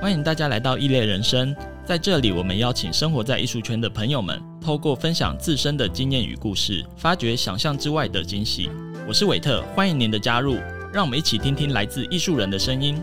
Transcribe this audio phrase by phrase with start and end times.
[0.00, 8.70] 欢迎大家来到异类人生，在这里，我们邀请生活在艺术圈的朋友们，透过分享自身的经验与故事，发掘想象之外的惊喜。
[9.08, 10.56] 我是韦特，欢迎您的加入，
[10.92, 13.02] 让我们一起听听来自艺术人的声音。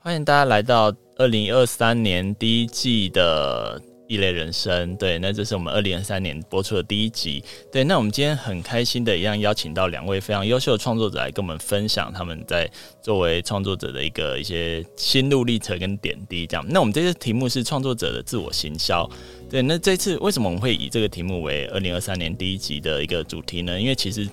[0.00, 3.80] 欢迎大家来到二零二三年第一季的。
[4.12, 7.42] 异类人生，对，那这是我们二零二三年播出的第一集，
[7.72, 16.66] 对，那我们今天很开心的一样邀请到两位非常优秀的创作者来跟我们分享他们在作为创作者的一个一些心路历程跟点滴，这样。
[16.68, 19.08] 那我们这次题目是创作者的自我行销，
[19.48, 23.80] 对，那这次为什么我们会以这个题目为二零二三年第一集的一个主题呢？
[23.80, 24.28] 因为其实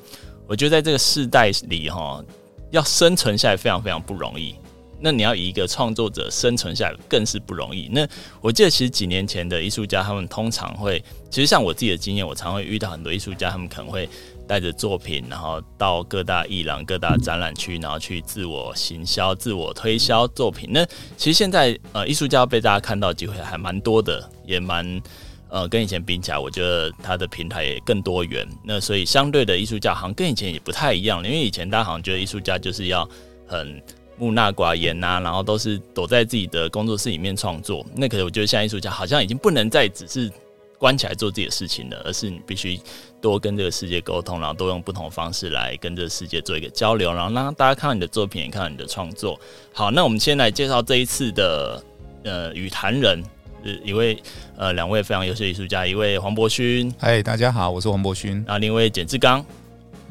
[0.46, 2.22] 我觉得在这个世代里，哈，
[2.72, 4.56] 要生存下来非常非常不容易。
[5.02, 7.90] 那你要以一个创作者生存下来更是不容易。
[7.92, 8.08] 那
[8.42, 14.10] 我记得其实几年前的艺术家，他们通常会，其实像我自己的经验，我常会遇到很多艺术家，他们可能会
[14.46, 20.70] 带着作品，然后到各大艺廊、各大展览区，然后去自我行销、自我推销作品。
[20.72, 25.02] 那其实现在呃，艺术家被大家看到机会还蛮多的，也蛮
[25.50, 28.46] 呃，跟以前比起来，我觉得他的平台也更多元。
[28.64, 33.08] 那所以相对的艺术家好像跟以前也不太一样，因为以前大家好像觉得艺术家就是要
[33.48, 33.82] 很。
[34.20, 37.86] 木讷寡言呐、然后都是躲在自己的工作室里面创作。
[37.96, 40.30] 那可是我觉得，现在艺术家好像已经不能再只是
[40.78, 42.80] 关起来做自己的事情了，而是你必须
[43.22, 49.40] 多跟这个世界沟通，然后多用不同方式来跟这个世界做一个交流，然后让大家看到你的作品，也看到你的创作。
[49.74, 51.84] 好，那我们先来介绍这一次的
[52.24, 53.24] 呃与谈人，
[53.84, 54.18] 一位
[54.58, 59.46] 呃两位非常优秀艺术家，一位黄柏勋，嗨，大家好，我是黄柏勋，然后另一位简志刚。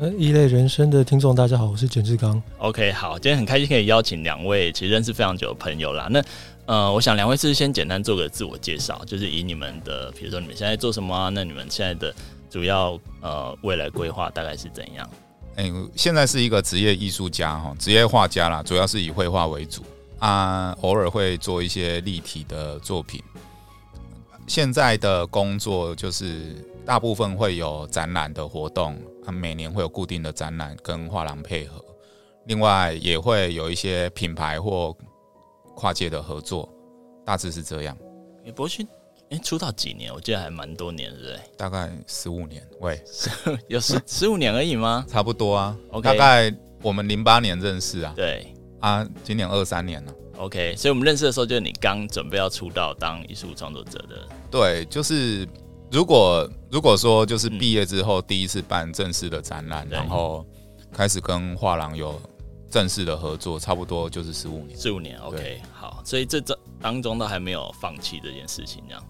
[0.00, 2.40] 呃，异类人生的听众，大家好，我是简志刚。
[2.58, 6.06] OK，好，今天很开心可以邀请两位其实认识非常久的朋友啦。
[6.08, 6.22] 那
[6.66, 11.30] 呃，我想两位是先简单做个自我介绍，就是以你们的，比如说你们现在做什么啊？
[11.30, 12.14] 那你们现在的
[12.48, 15.10] 主要呃未来规划大概是怎样？
[15.56, 19.82] 哎、欸，现在是一个职业艺术家哈，职业画家啦，主要是以绘画为主
[20.20, 23.20] 啊，偶尔会做一些立体的作品。
[24.46, 28.96] 现在的工作就是大部分会有展览的活动。
[29.32, 31.84] 每年会有固定的展览跟画廊配合，
[32.46, 34.96] 另外也会有一些品牌或
[35.74, 36.68] 跨界的合作，
[37.24, 37.96] 大致是这样。
[38.44, 38.86] 欸、博勋，
[39.30, 40.12] 哎、欸，出道几年？
[40.12, 41.38] 我记得还蛮多年，对不对？
[41.56, 42.66] 大概十五年。
[42.80, 43.02] 喂，
[43.68, 45.04] 有十十五年而已吗？
[45.08, 45.76] 差不多啊。
[45.90, 48.12] OK，大概我们零八年认识啊。
[48.16, 50.14] 对啊，今年二三年了。
[50.38, 54.28] OK，所以我们认识的时候就是你刚准备要出道当艺术创作者的。
[54.50, 55.46] 对，就是。
[55.90, 60.46] 如果如果说就是毕业之后第一次办正式的展览，嗯，然后
[60.92, 62.20] 开始跟画廊有
[62.70, 64.78] 正式的合作，差不多就是十五年。
[64.78, 69.02] 十五年，OK，好，所以这这当中都还没有放弃这件事情，这样。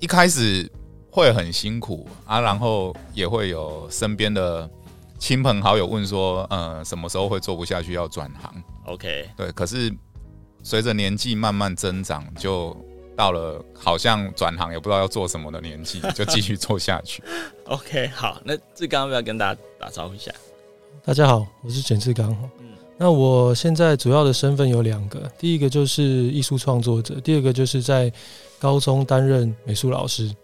[0.00, 0.68] 一开始
[1.08, 4.68] 会很辛苦啊，然后也会有身边的
[5.20, 8.52] 亲朋好友问说，呃，什么时候会做不下去要转行
[8.86, 9.94] ？OK，对，可是
[10.64, 12.76] 随着年纪慢慢增长，就。
[13.20, 17.22] 到了好像转行也不知道要做什么的年纪， 就继续做下去。
[17.66, 20.32] OK，好，那志刚要不要跟大家打招呼一下？
[21.04, 22.30] 大家好，我是简志刚。
[22.60, 28.10] 嗯，那我现在主要的身份有两个，第一个就是艺术创作者，第二个就是在
[28.58, 30.34] 高中担任美术老师。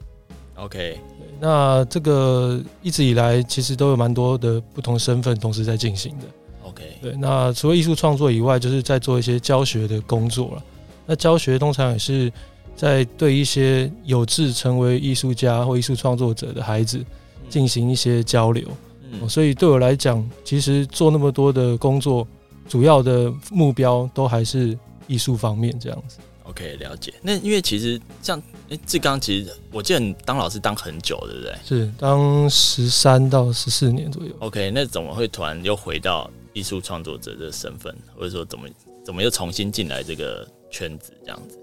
[0.57, 1.01] OK，
[1.41, 6.27] 那这个一直以来其实都有蛮多的不同身份同时在进行的。
[6.65, 10.63] OK，对，那除了艺术创作以外，就是在做一些教学的工作了。
[11.07, 12.31] 那教学通常也是。
[12.77, 17.03] 在对一些有志成为艺术家或艺术创作者的孩子
[17.49, 18.69] 进行一些交流，
[19.11, 22.27] 嗯，所以对我来讲，其实做那么多的工作，
[22.69, 26.19] 主要的目标都还是艺术方面这样子。
[26.45, 27.13] OK，了解。
[27.23, 31.55] 那因为其实像哎，志刚，其实我记得你当老师当很久，对不对？
[31.65, 34.31] 是当十三到十四年左右。
[34.41, 38.69] OK，那怎么会突然又回到艺术创作者的身份，或者说怎么
[39.05, 41.59] 怎么又重新进来这个圈子这样子？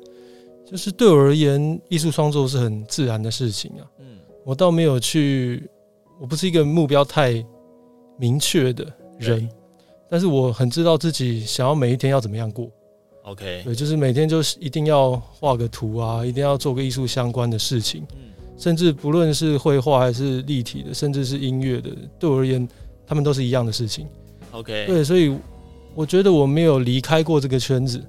[0.74, 3.86] 就是对我而言，艺术创作是很自然的事情啊。
[4.00, 5.70] 嗯，我倒没有去，
[6.20, 7.46] 我不是一个目标太
[8.18, 9.48] 明确的人，
[10.10, 12.72] 但是我很知道自己想要每一天要怎么样过。
[13.26, 18.04] OK，对，就是每天就是一定要画个图啊，一定要做个艺术相关的事情。
[18.16, 22.68] 嗯，甚至不论是绘画还是立体的，甚至是音乐的，对我而言，
[23.06, 24.08] 他们都是一样的事情。
[24.50, 25.38] OK，对，所以
[25.94, 28.04] 我觉得我没有离开过这个圈子，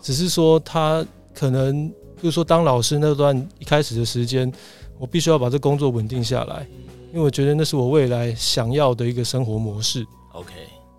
[0.00, 1.92] 只是说他可能。
[2.16, 4.50] 就是说，当老师那段一开始的时间，
[4.98, 6.66] 我必须要把这工作稳定下来，
[7.12, 10.06] 因为我觉得那是我未来想要的一个生活模式。
[10.32, 10.52] OK，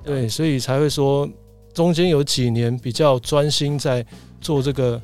[0.03, 1.27] 对，所以才会说
[1.73, 4.05] 中间有几年比较专心在
[4.39, 5.01] 做这个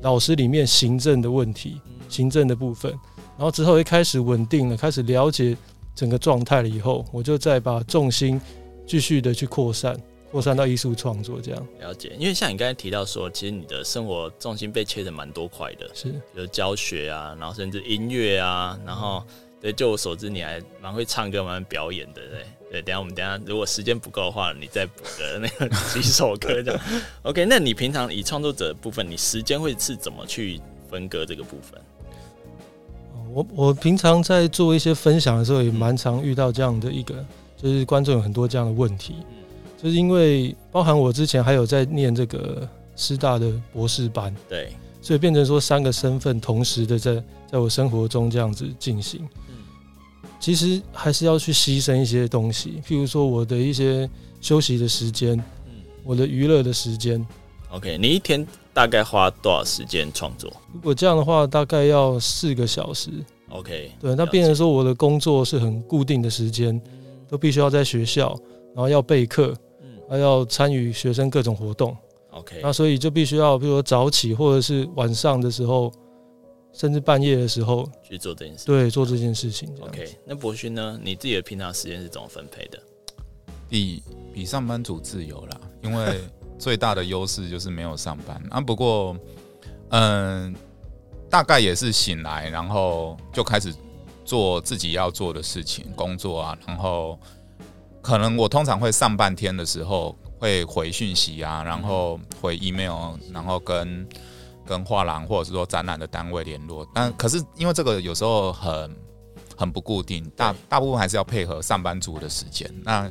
[0.00, 2.90] 老师里面行政的问题、行政的部分，
[3.36, 5.56] 然后之后一开始稳定了，开始了解
[5.94, 8.40] 整个状态了以后，我就再把重心
[8.86, 9.94] 继续的去扩散，
[10.32, 11.68] 扩散到艺术创作这样。
[11.78, 19.22] 了解，因为像你刚才提到说，其实你的生活重心被切成蛮多块的，是，比如教学啊，然后甚至音乐啊，然后
[19.60, 22.44] 对，就我所知，你还蛮会唱歌，蛮会表演的，对。
[22.72, 26.80] 对，等下我们等下，如果时间不够的话，你再补个那个几首歌这样。
[27.20, 30.58] OK，那你平常以创作者的部分，你时间会是怎么去
[30.88, 31.78] 分割这个部分？
[33.34, 37.22] 我我平常在做一些分享的时候，也蛮常遇到这样的一个，
[37.58, 39.16] 就是观众有很多这样的问题，
[39.82, 49.20] 就是因为包含我之前还有在念这个师大的博士班，对，所以变成说三个身份同时的在在我生活中这样子进行。
[49.48, 49.56] 嗯
[50.38, 57.24] 其实还是要去牺牲一些东西，譬如说我的一些休息的时间，嗯，我的娱乐的时间。
[57.70, 58.44] OK，你一天
[58.74, 60.52] 大概花多少时间创作？
[60.72, 63.10] 如果这样的话，大概要四个小时。
[63.50, 66.80] OK，对，那变成说我的工作是很固定的时间，
[67.28, 68.36] 都必须要在学校，
[68.74, 69.54] 然后要备课，
[70.08, 71.96] 嗯，还要参与学生各种活动。
[72.30, 75.92] OK，那所以就必须要，比如说早起或者是晚上的时候。
[76.74, 79.68] 甚至半夜的时候去做这件事，对，做这件事情。
[79.82, 80.98] OK，那博勋呢？
[81.02, 82.82] 你自己的平常时间是怎么分配的？
[83.68, 84.02] 比
[84.32, 86.22] 比上班族自由啦，因为
[86.58, 88.58] 最大的优势就是没有上班啊。
[88.58, 89.14] 不过，
[89.90, 90.56] 嗯，
[91.28, 93.70] 大概也是醒来，然后就开始
[94.24, 96.58] 做自己要做的事情，工作啊。
[96.66, 97.20] 然后，
[98.02, 104.06] 可能我通常会上半天的时候会回讯息啊，然后回 email，然后跟。
[104.64, 108.96] 跟画廊或者是说展览的单位联络，但可是因为这个有时候很
[109.56, 112.72] 很不固定，大大部分还是要配合上班族的时间。
[112.84, 113.10] 那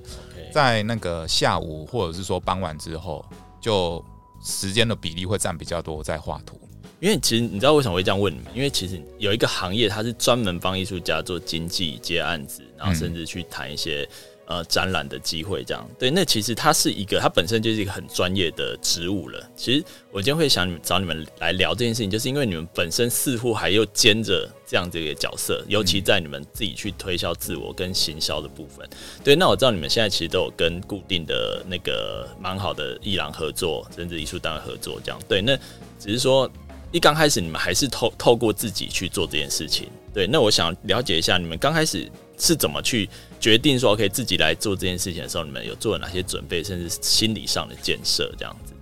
[0.50, 3.24] 在那个下午或者是说傍晚之后，
[3.60, 4.04] 就
[4.42, 6.58] 时间的比例会占比较多在画图。
[7.02, 8.46] 因为其实你知道为什么会这样问你吗？
[8.56, 14.08] 因为其实有一个行业，它是专门帮艺术家做经济、接案子，然后甚至去谈一些。
[14.52, 19.42] 呃，展览的机会这样，对，那其实它是一个，它本身就是一个很专业的职务了。
[19.56, 19.82] 其实
[20.12, 28.86] 我今天会想你找你们来聊这件事情，就是因为你们本身似乎还又兼着这样这个角色，尤其在你们自己去推销自我跟行销的部分。
[29.24, 35.18] 对，那我知道你们现在其实都有跟固定的那个蛮好的艺廊合作，甚至艺术单位合作这样。
[35.30, 35.56] 对，那
[35.98, 36.52] 只是说
[36.92, 39.90] 一刚开始你们还是透透过自己去做这件事情。
[40.14, 43.10] 对，那我想了解一下你们刚开始是怎么去。
[43.40, 48.74] 决定说可以自己来做这件事情的时候，你们有做了哪些准备，甚至心理上的建设这样子？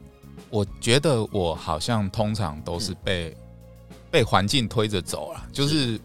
[0.49, 3.33] 我觉得我好像通常都是被、
[3.89, 5.97] 嗯、被环境推着走了，就是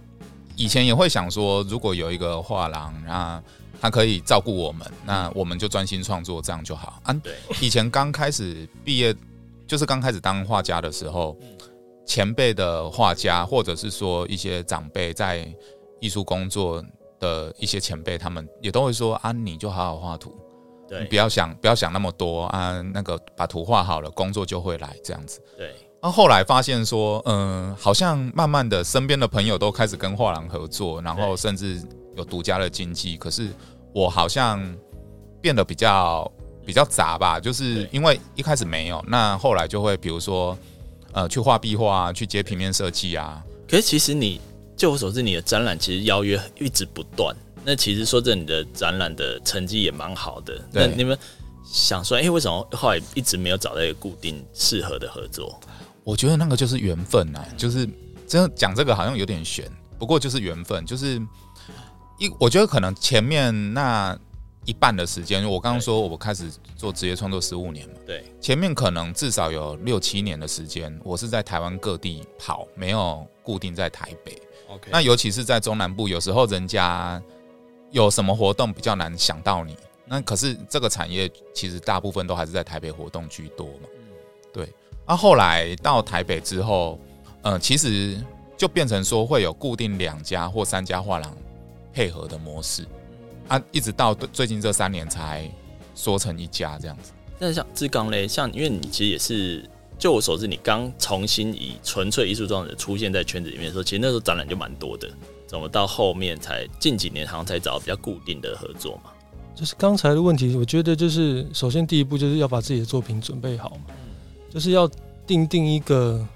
[0.55, 3.43] 以前也会想说，如果有一个画廊，那
[3.81, 7.01] 他可以照顾我们，那我们就专心创作，这样就好。
[7.03, 9.13] 啊，对，以前刚开始毕业，
[9.67, 11.37] 就是刚开始当画家的时候，
[12.07, 15.47] 前辈的画家或者是说一些长辈在
[16.01, 16.85] 艺术工作。
[17.21, 20.37] 的一些前辈，他们也都会说啊，你就好好画图，
[20.87, 25.41] 对，你不要想不要想那么多啊，那个把图画好了，工作就会来这样子。
[25.57, 31.81] 对，那后后来发现说，嗯，好像慢慢的，身边的朋友都开始跟画廊合作，然后甚至
[32.15, 33.49] 有独家的经济，可是
[33.95, 34.61] 我好像
[35.41, 36.31] 变得比较
[36.67, 40.59] 比较杂吧，就是因为一开始没有，那后来就会比如说
[41.15, 43.43] 呃，去画壁画啊，去接平面设计啊。
[43.67, 44.39] 可是其实你。
[44.77, 47.33] 就我所知，你的展览其实邀约一直不断。
[47.65, 50.61] 那其实说真的，你的展览的成绩也蛮好的。
[50.73, 51.17] 那你们
[51.65, 55.61] 想说，哎、欸，为什么后来一直没有找到一个固定适合的合作？
[56.03, 57.89] 我觉得那个就是缘分啊，就是
[58.27, 59.65] 真的讲这个好像有点悬，
[59.97, 60.85] 不过就是缘分。
[60.85, 61.23] 就是
[62.19, 64.19] 一，我觉得可能前面那
[64.65, 74.33] 一半的时间，我刚刚说我开始做职业创作十五年嘛，对，前面可能至少有六七年的时间，我是在台湾各地跑，没有固定在台北。
[74.69, 74.89] Okay.
[74.91, 77.23] 那尤其是在中南部，有时候人家
[77.91, 79.77] 有什么活动比较难想到你。
[80.07, 83.89] 那可是这个产业其实大部分都还是在台北活动居多嘛。
[83.97, 84.05] 嗯
[84.53, 84.69] 对。
[85.07, 86.99] 那后来到台北之后，
[87.43, 88.19] 呃，其实
[88.57, 91.37] 就变成说会有固定两家或三家画廊
[91.93, 92.87] 配合的模式
[93.49, 95.51] 啊，一直到最近这三年才
[95.95, 97.13] 缩成一家这样子。
[97.39, 99.69] 但是像志刚嘞，像因为你其实也是。
[99.97, 105.09] 就我所知，你刚重新以纯粹艺术装置出现在圈子里面的时候，其实那时候展览就蛮多的。
[105.47, 109.13] 怎么到后面才近几年好像才找比较固定的合作嘛？
[109.55, 113.95] 就是刚才的问题，我觉得就是首先第一步就是要把自己的作品准备好嘛，
[114.51, 114.91] 就是要
[115.25, 116.27] 定定一个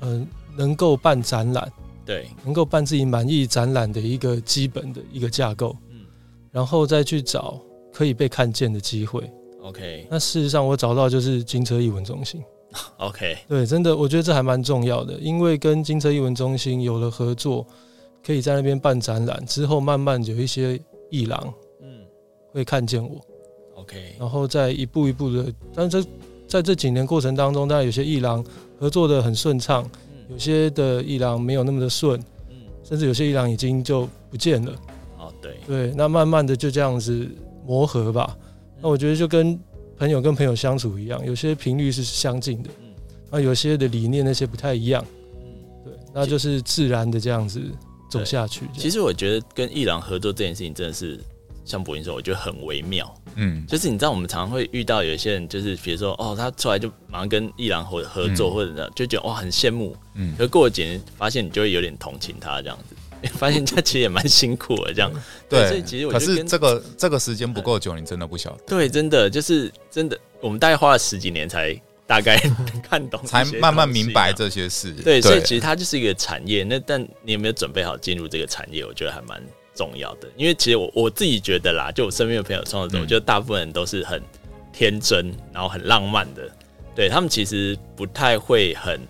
[0.00, 1.72] 嗯、呃、能够办展览，
[2.04, 5.87] 对，能够办自己满意展览的一个基本的一个架构，嗯，
[6.58, 7.56] 然后再去找
[7.92, 9.22] 可以被看见的机会。
[9.62, 12.42] OK，那事实上我找到就是金车艺文中心。
[12.96, 17.64] OK，对，真的，我觉得这还蛮重要的，因为跟金车艺文中心有了合作，
[18.26, 22.00] 可以在那边办展览，之后慢慢有一些艺廊，嗯，
[22.50, 23.24] 会看见我。
[23.76, 26.02] OK，OK，然后再一步一步的，但这
[26.48, 28.44] 在这几年过程当中，当然有些艺廊
[28.80, 29.88] 合作的很顺畅，
[30.28, 32.20] 有些的艺廊没有那么的顺，
[32.82, 34.72] 甚至有些艺廊已经就不见了。
[35.38, 37.28] 哦，对，对，那慢慢的就这样子
[37.66, 38.36] 磨合吧。
[38.80, 39.58] 那我觉得就跟
[39.96, 42.70] 朋友跟朋友相处一样，有些频率是相近的，
[43.30, 45.04] 那有些的理念那些不太一样，
[45.84, 47.62] 对，那就是自然的这样子
[48.10, 48.66] 走下去。
[48.76, 51.18] 其实我觉得跟伊朗合作这件事情真的是。
[51.64, 65.10] 像博云说，我觉得很微妙，嗯，就是你知道，我们常常会遇到有些人，就是比如说，哦，他出来就马上跟伊朗合合作，或者呢，就觉得哇，很羡慕，嗯，可是过了几年，发现你就会有点同情他这样子，发现他其实也蛮辛苦的这样，
[65.48, 71.74] 对，所以其实我可是这个这个时间不够久，你真的不晓得，对，真的就是真的，我们大概花了十几年才
[72.06, 72.38] 大概
[72.88, 78.84] 看懂，才慢慢明白这些事，对，所以其实它就是一个产业，那但你有没有准备好进入这个产业？
[78.84, 79.42] 我觉得还蛮。
[79.74, 84.20] 重要的，因为其实我我自己觉得啦，就我身边的朋友创作者，我觉得大部分人都是很
[84.72, 86.50] 天真，然后很浪漫的，
[86.96, 89.00] 对他们其实不太会很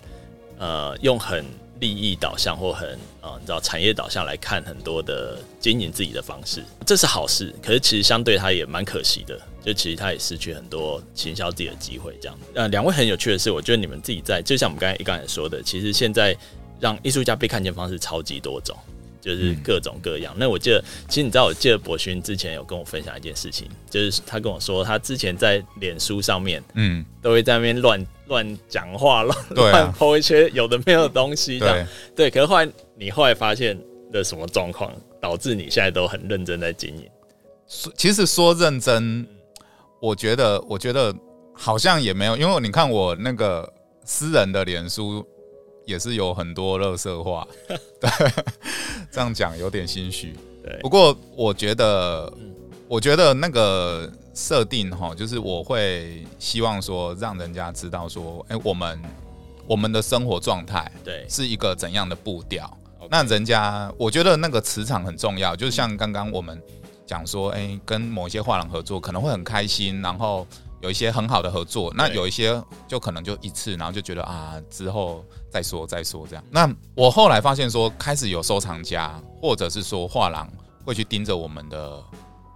[0.59, 1.43] 呃用很
[1.79, 7.53] 利益导向或很呃你知道产业导向来看很多的经营自己的方式，这是好事。
[7.61, 12.17] 可是其实相对他也蛮可惜的，就其实他也失去很多行销自己的机会。
[12.21, 16.35] 这样，呃，两位很有趣的是，我觉得你们自己在，就像我们刚才刚才说的，其实现在
[16.79, 18.77] 让艺术家被看见方式超级多种。
[19.21, 20.33] 就是各种各样。
[20.35, 32.29] 嗯、那我记得，其实你知道，我记得博勋之前有跟我分享一件事情，就是他跟我说，他之前在脸书上面，嗯，都会在那边乱乱讲话，乱乱 po 一些有的没有的东西，这样对。
[32.29, 33.77] 对，可是后来你后来发现
[34.11, 37.09] 的什么状况，导致你现在都很认真在经营？
[37.95, 39.27] 其实说认真，
[40.01, 41.13] 我觉得，我觉得
[41.53, 43.71] 好像也没有，因为你看我那个
[44.05, 45.25] 私人的脸书。
[45.89, 47.47] 也是有很多垃圾话，
[47.99, 48.09] 对，
[49.11, 50.35] 这样讲有点心虚。
[50.63, 52.31] 对，不过我觉得，
[52.87, 59.01] 我觉得那个设定哈，就是我会希望说，让人家知道说，哎，我们
[59.65, 62.71] 我们的生活状态对是一个怎样的步调。
[63.09, 66.61] 那人家我觉得那个磁场很重要，就像刚刚我们
[67.07, 70.45] 讲说，哎，跟某一些画廊合作可能会很开心，然后。
[70.81, 76.43] 有一些很好的合作，那有一些就可能就一次，然后就觉得啊，之后再说再说这样。
[76.49, 80.49] 那我后来发现说，开始有收藏家或者是说画廊
[80.85, 82.03] 会去盯着我们的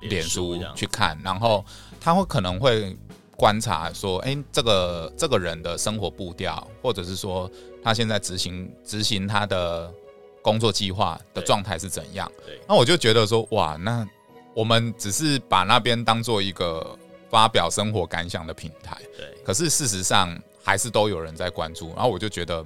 [0.02, 1.64] 脸书去看，然后
[2.00, 2.96] 他会可能会
[3.36, 7.50] 观察说，哎，这个这个人的生活步调，或者是说
[7.84, 9.92] 他现在执行执行他的
[10.42, 12.32] 工作计划的状态是怎样。
[12.68, 14.08] 那我就觉得说，哇，那
[14.54, 16.98] 我们只是把那边当做一个。
[17.34, 22.66] 发表生活感想的平台，对，可是事实上还是都有人在关注，然后我就觉得，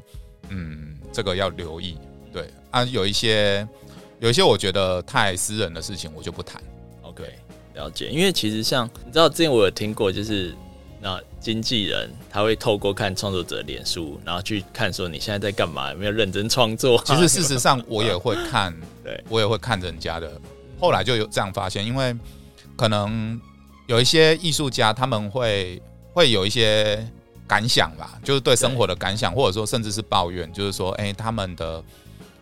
[0.49, 1.97] 嗯，这个要留意，
[2.31, 3.67] 对啊，有一些
[4.19, 6.61] 有一些我觉得太私人的事情，我就不谈。
[7.01, 7.23] OK，
[7.73, 10.55] 了解，因为其实像你知道，之前我有听过，就是
[11.01, 17.01] 那经纪人他会透过看创作者脸书，然后去看说你现在在干嘛，有没有认真创作。
[17.03, 18.73] 其实 事实上我也会看，
[19.03, 20.39] 对我也会看人家的，
[20.79, 22.15] 后来就有这样发现，因为
[22.75, 23.39] 可能。
[23.87, 27.09] 有一些艺术家，他们会会有一些
[27.47, 31.83] 感想吧，就是对生活的感想，或者说甚至是抱怨，就是说，哎，他们的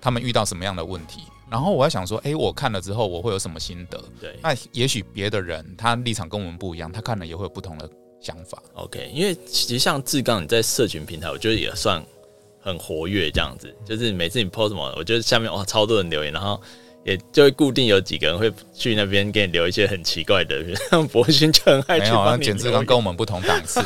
[0.02, 4.04] 他们遇到什么样的问题，然后我在想说，哎，我看了之后，我会有什么心得？
[4.20, 8.62] 对，那也许别的人他立场跟我们不一样，他看了也会有不同的想法。
[8.74, 12.04] OK，因为其实像志刚你在社群平台，我觉得也算
[12.60, 16.60] 很活跃，这样子，就是每次你 post 什么，我觉得下面哇超多人留言，然后。
[17.06, 22.44] 也就会固定有几个人会去那边给你留一些很奇怪的，像博勋就很爱去帮你。
[22.44, 23.80] 简志刚跟我们不同档次，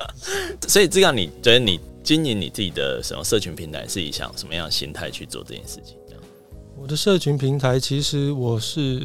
[0.68, 5.96] 所以这样你觉得你经营你自己的什么社群平台是以想什么样的心态去做这件事情？
[6.06, 6.22] 这样，
[6.76, 9.00] 我的社群平台其实我是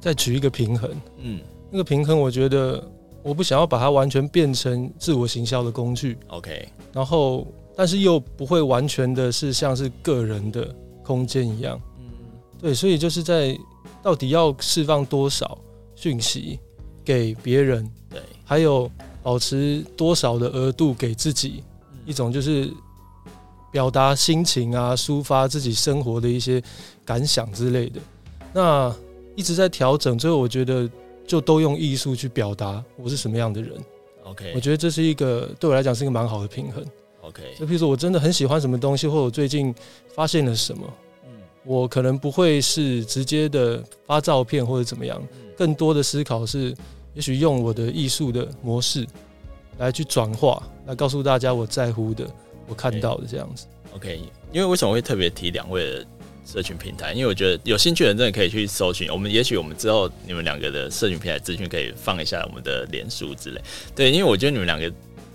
[0.00, 0.90] 在取一个平衡，
[1.22, 2.82] 嗯，那个平衡我觉得
[3.22, 7.46] 我不想要把它完全变成自我行销的工具，OK，然后
[7.76, 10.74] 但是又不会完全的是像是个人的
[11.04, 11.80] 空间一样。
[12.60, 13.56] 对，所以就是在
[14.02, 15.56] 到底要释放多少
[15.94, 16.58] 讯息
[17.04, 18.90] 给别人，对，还有
[19.22, 21.62] 保持多少的额度给自己，
[22.04, 22.70] 一种就是
[23.70, 26.62] 表达心情啊，抒发自己生活的一些
[27.04, 28.00] 感想之类的。
[28.52, 28.94] 那
[29.36, 30.90] 一直在调整，最后我觉得
[31.26, 33.72] 就都用艺术去表达我是什么样的人。
[34.24, 36.84] OK，我觉得这是一个对我来讲是一个蛮好的平衡。
[37.20, 39.74] OK，就譬如说我真的很喜欢什么东西，或者我最近
[40.14, 40.82] 发现了什么。
[41.68, 45.22] 我可能不会是直接的发照片或者怎么样，
[45.54, 46.74] 更多的思考是，
[47.12, 49.06] 也许用我的艺术的模式
[49.76, 52.26] 来去转化，来告诉大家我在乎的、
[52.66, 53.66] 我看到的这样子。
[53.94, 54.18] OK，
[54.50, 56.06] 因为为什么会特别提两位的
[56.46, 57.12] 社群平台？
[57.12, 59.10] 因为我觉得有兴趣的人真的可以去搜寻。
[59.10, 63.60] 我们也许我们之后你们两个的社群平台资讯可以放一下我们的脸书之类。
[63.94, 64.90] 对，因为我觉得你们两个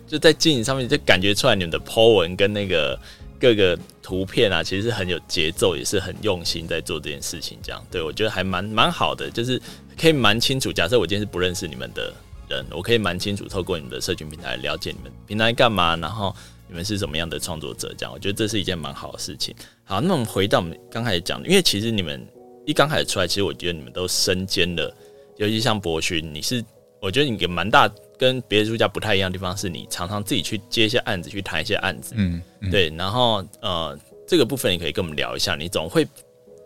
[0.07, 2.99] 就在经营上面就感觉出来你们的 po 文跟那个
[3.43, 7.57] 各个图片啊，其实是很有节奏，也是很用心在做这件事情。
[7.61, 9.61] 这样，对我觉得还蛮蛮好的，就是
[9.99, 10.71] 可以蛮清楚。
[10.71, 12.13] 假设我今天是不认识你们的
[12.47, 16.33] 人，我可以蛮清楚透过你们的社群平台了解你们平台干嘛，然后。
[16.65, 17.93] 你们是什么样的创作者？
[17.95, 19.53] 这样，我觉得这是一件蛮好的事情。
[19.83, 22.25] 好，那我们回到我们刚开始讲的，因为其实你们
[22.65, 24.91] 一刚开始出来，其实我觉得你们都身兼了，
[25.37, 26.65] 尤其像博勋，你是
[26.99, 32.13] 我觉得你给蛮大跟别的艺术家不太一样的地方，是你常常自己去接一些案子，去谈一些案子。
[32.17, 32.89] 嗯，嗯对。
[32.97, 36.07] 然后呃，这个部分你可以跟我们聊一下，你总会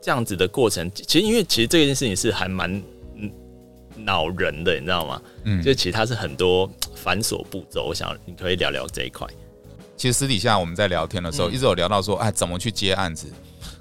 [0.01, 0.91] 这样子的过程。
[0.93, 2.81] 其实因为其实这件事情是还蛮
[3.95, 5.21] 恼人的，你知道吗？
[5.43, 7.85] 嗯，就其实它是很多繁琐步骤。
[7.87, 9.27] 我想你可以聊聊这一块。
[9.95, 13.27] 其实私底下我们在聊天的时候，一直有聊到说，哎，怎么去接案子？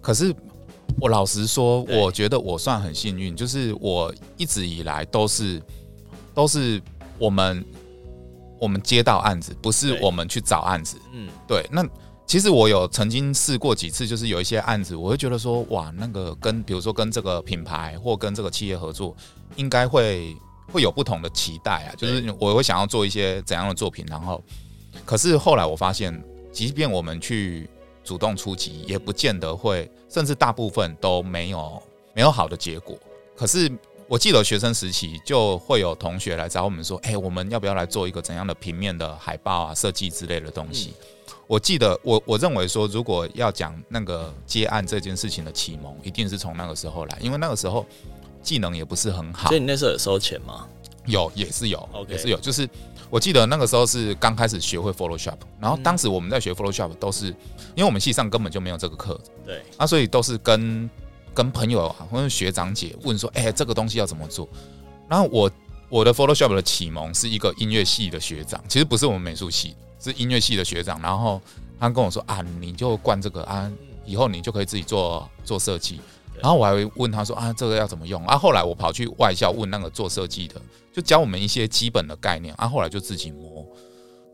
[0.00, 0.34] 可是
[0.98, 5.60] 我老实说，我觉得我算很幸运，就是我一直以来都是
[6.32, 6.80] 都是
[7.18, 7.64] 我们
[8.60, 10.98] 我们接到案子，不是我们去找案子。
[11.12, 11.66] 嗯，对。
[11.70, 11.86] 那
[12.26, 19.14] 其实我有曾经试过几次，就是有一些案子，我会觉得说，哇，那个跟比如说跟这个品牌或跟这个企业合作，
[19.56, 20.36] 应该会
[20.72, 24.42] 会有不同的期待啊，就是我会想要做一些怎样的作品，然后。
[25.04, 27.68] 可是后来我发现，即便我们去
[28.02, 31.82] 主动出击，也不见得会，甚至大部分都没有
[32.14, 32.98] 没有好的结果。
[33.36, 33.70] 可是
[34.08, 40.94] 我记得学生时期就会有同学来找我们说：“哎，我们要不要来做一个怎样的平面的海报啊、设计之类的东西？”
[41.48, 47.84] 我记得我我认为说，如果要讲那个接案这件事情的启蒙，一定是从那个时候来，因为那个时候
[48.42, 49.48] 技能也不是很好。
[49.48, 50.66] 所以你那时候有收钱吗？
[51.06, 52.68] 有，也是有.也是有，就是。
[53.08, 57.26] 我记得那个时候是刚开始学会 Photoshop，然后当时我们在学 Photoshop 都是，
[57.76, 60.90] 因为我们系上根本就没有这个课，对，啊，所以都是跟
[61.36, 64.48] 跟朋友啊或者学长姐问说，哎，这个东西要怎么做？
[65.06, 65.50] 然后我
[65.90, 71.38] 我的 Photoshop 的启蒙是一个音乐系的学长，其实不是我们美术系，是音乐系的学长，然后
[71.78, 73.70] 他跟我说啊，你就灌这个啊，
[74.06, 76.00] 以后你就可以自己做做设计。
[76.40, 78.24] 然后我还会问他说啊，这个要怎么用？
[78.26, 80.60] 啊，后来我跑去外校问那个做设计的，
[80.92, 82.54] 就教我们一些基本的概念。
[82.56, 83.66] 啊，后来就自己摸，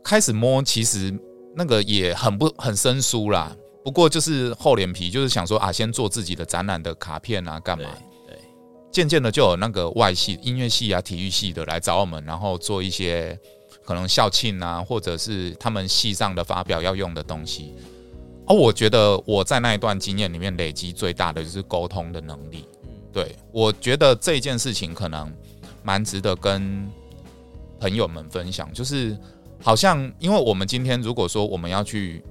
[0.03, 1.13] 开始摸，其实
[1.55, 3.55] 那个也很不很生疏啦。
[3.83, 7.89] 不过就是厚脸皮，就是想说啊，先做自己的展览的卡片啊，干嘛？
[8.27, 8.37] 对。
[8.91, 13.37] 渐渐的就有那个外系音乐系啊、体育系的来找我们，然后做一些
[13.83, 17.73] 可能校庆啊，或者是他们系上的发表要用的东西。
[18.45, 22.65] 哦，我觉得我在那一段经验里面累积最大的就是沟通的能力。
[23.11, 25.31] 对，我觉得这件事情可能
[25.81, 26.89] 蛮值得跟
[27.79, 28.71] 朋友们分享。
[28.73, 29.17] 就是
[29.61, 32.23] 好像，因为我们今天如果说我们要去，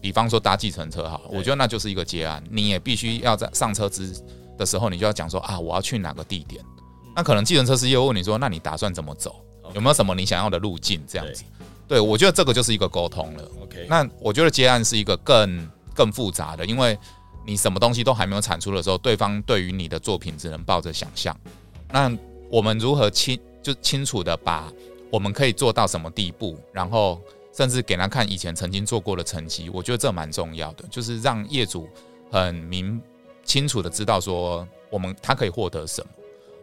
[0.00, 2.42] 比方说搭计程车哈，我觉得那就是一个接案。
[2.50, 4.12] 你也必须要在上车之
[4.56, 6.64] 的时候，你就要讲说啊，我要去哪个地点。
[7.16, 9.36] 那可能计程车司机又问你说，那你打算怎么走？
[9.74, 11.02] 有没有什么你想要的路径？
[11.06, 11.42] 这样子。
[11.86, 13.50] 对，我觉得这个就是一个沟通了。
[13.62, 16.96] OK，那我觉得接案是一个更更复杂的，因为
[17.46, 21.36] 你什么东西都还没有产出的时候，对方对于你的作品只能抱着想象。
[21.90, 22.10] 那
[22.50, 24.70] 我们如何清就清楚的把
[25.10, 27.20] 我们可以做到什么地步，然后
[27.58, 31.88] 甚至给他看以前曾经做过的成绩，我觉得这蛮重要的，就是让业主
[32.30, 33.02] 很明
[33.44, 36.08] 清楚的知道说我们他可以获得什么。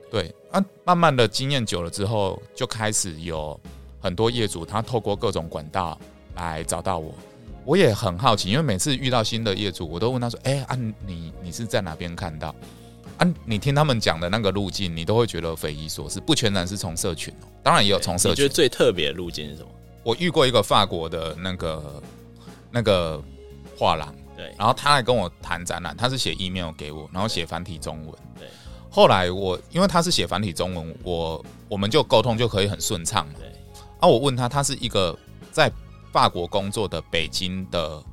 [0.10, 3.60] 对，啊，慢慢的经验久了之后，就开始有。
[4.00, 6.00] 很多业主他透过各种管道
[6.36, 7.12] 来找到我，
[7.66, 10.78] 我也很好奇，因为每次遇到新的业主，我都问他说：“哎、欸，啊，
[11.08, 12.54] 你你是在哪边看到？
[13.18, 18.32] 啊，你听他们讲的那个路径，你都会觉得匪夷所思，不全然是从社群哦，当然也有从社群。
[18.34, 19.70] 你觉得最特别的路径是什么？
[20.06, 22.04] 我遇过一个法国的那个
[22.70, 23.20] 那个
[23.76, 28.48] 画廊，对，然后他来跟我谈展览，他是写 email 给我，然后写繁体中文，对。
[28.92, 33.28] 后来我因为他是写繁体中文，我我们就沟通就可以很顺畅。
[33.36, 33.52] 对
[34.00, 35.18] 啊，我问他，她是一个
[35.52, 35.72] 在
[36.12, 38.04] 法国工作的北京的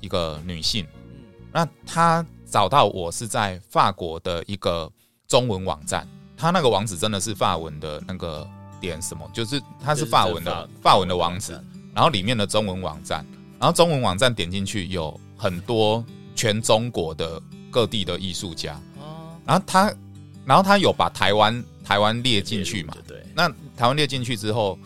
[0.00, 0.84] 一个女性。
[0.84, 4.90] 嗯那她找到我是在法国的一个
[5.28, 6.06] 中文网站，
[6.36, 8.46] 她那个网址真的是法文的那个
[8.80, 11.52] 点什么，就是它是法文的法文的网址，
[11.94, 13.24] 然后里面的中文网站，
[13.58, 18.74] 然后中文网站点进去有很多全中国的各地的艺术家。
[18.98, 19.94] 哦然后他，
[20.44, 22.96] 然后他有把台湾台湾列进去嘛？
[23.06, 23.24] 对。
[23.34, 24.78] 那台湾列进去之后。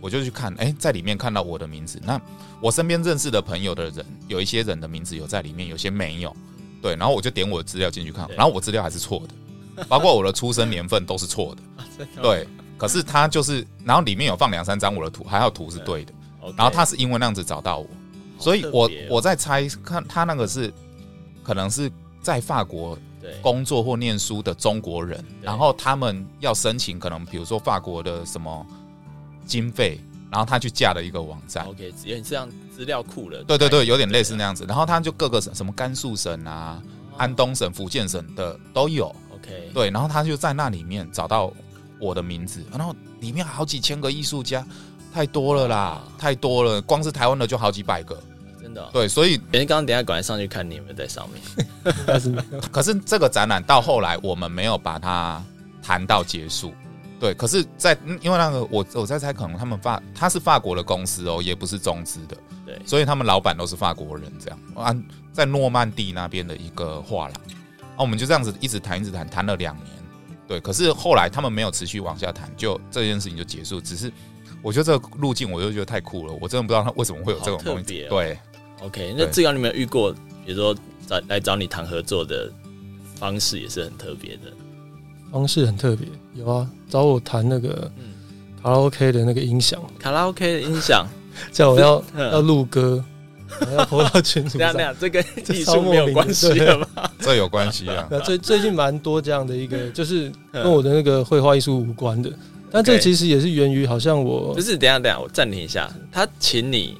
[0.00, 2.00] 我就去看，哎、欸，在里面看到我的名字。
[2.04, 2.20] 那
[2.60, 6.32] 我身边认识的朋友的人，有一些人的名字有在里面，有些没有。
[6.80, 12.06] 对，然后我就点我的资料进去看，然后我资料还是错的，包括我的出生年份都是错的。
[12.22, 12.46] 对，
[12.78, 16.14] 可是他就是，然后里面有放两三张我的图，还有图是对的。
[16.56, 17.86] 然后他是因为那样子找到我，
[18.38, 20.72] 所以我我在猜，看他那个是
[21.42, 21.90] 可能是
[22.22, 22.96] 在法国
[23.42, 28.64] 工作或念书的中国人，然后他们要申请可能比如说法国的什么
[29.44, 31.66] 经费，然后他去架了一个网站。
[31.66, 33.42] OK，有点像资料库了。
[33.42, 34.64] 对对对，有点类似那样子。
[34.66, 36.80] 然后他就各个省，什么甘肃省啊、
[37.18, 39.14] 安东省、福建省的都有。
[39.34, 41.52] OK，对，然后他就在那里面找到
[42.00, 44.66] 我的名字，然后里面好几千个艺术家，
[45.12, 48.20] 太多了啦，太多了，光是台湾的就好几百个。
[48.60, 48.90] 真的、哦？
[48.92, 52.44] 对，所以别人刚刚等下赶快上去看你有没有在上面。
[52.70, 55.42] 可是这个展览到后来我们没有把它
[55.82, 56.72] 谈到结束。
[57.20, 64.94] 对，可是在，在因为那个我我在猜，可能他们法他是法国的公司哦，也不是中资的，对，所以他们老板都是法国人，这样啊，
[65.32, 67.34] 在诺曼底那边的一个画廊，
[67.96, 69.86] 啊，我们就这样子一直谈，一直谈，谈了两年，
[70.48, 73.78] 对，可是后来他们没有持续往下谈，就这件事情就结束。
[73.80, 74.10] 只是
[74.62, 78.06] 我觉得这个路径，我就觉得太酷了，我真的不知道他为什么会有这种东西。
[78.08, 78.38] 对
[78.80, 80.10] ，OK，那志刚你有没有遇过，
[80.46, 80.74] 比如说
[81.06, 82.50] 找来找你谈合作的
[83.14, 84.50] 方式也是很特别的。
[85.30, 87.92] 方式很特别，有啊，找我谈那个
[88.62, 91.06] 卡拉 OK 的那个音响，卡拉 OK 的音响，
[91.52, 93.04] 叫我要 要录歌，
[93.76, 94.72] 要播到群组上。
[94.72, 96.86] 这样这跟 艺术没有关系了吗？
[97.20, 98.06] 这有关系啊。
[98.10, 102.30] 那最最近蛮多这样的一个，就是跟我的那个绘画艺术无关的，
[102.70, 106.96] 但这其实也是源于好像我不是，等下等下，我暂停一下，他请你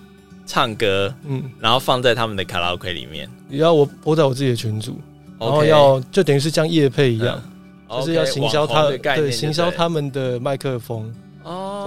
[0.46, 5.00] 唱歌，嗯，然后放在他们的卡拉 OK 里面，也要我播在我自己的群组，
[5.38, 7.42] 然后要就等于是像业配一样。
[7.90, 11.04] 就是要行销他对，行销他们的麦克风。
[11.06, 11.10] 哦，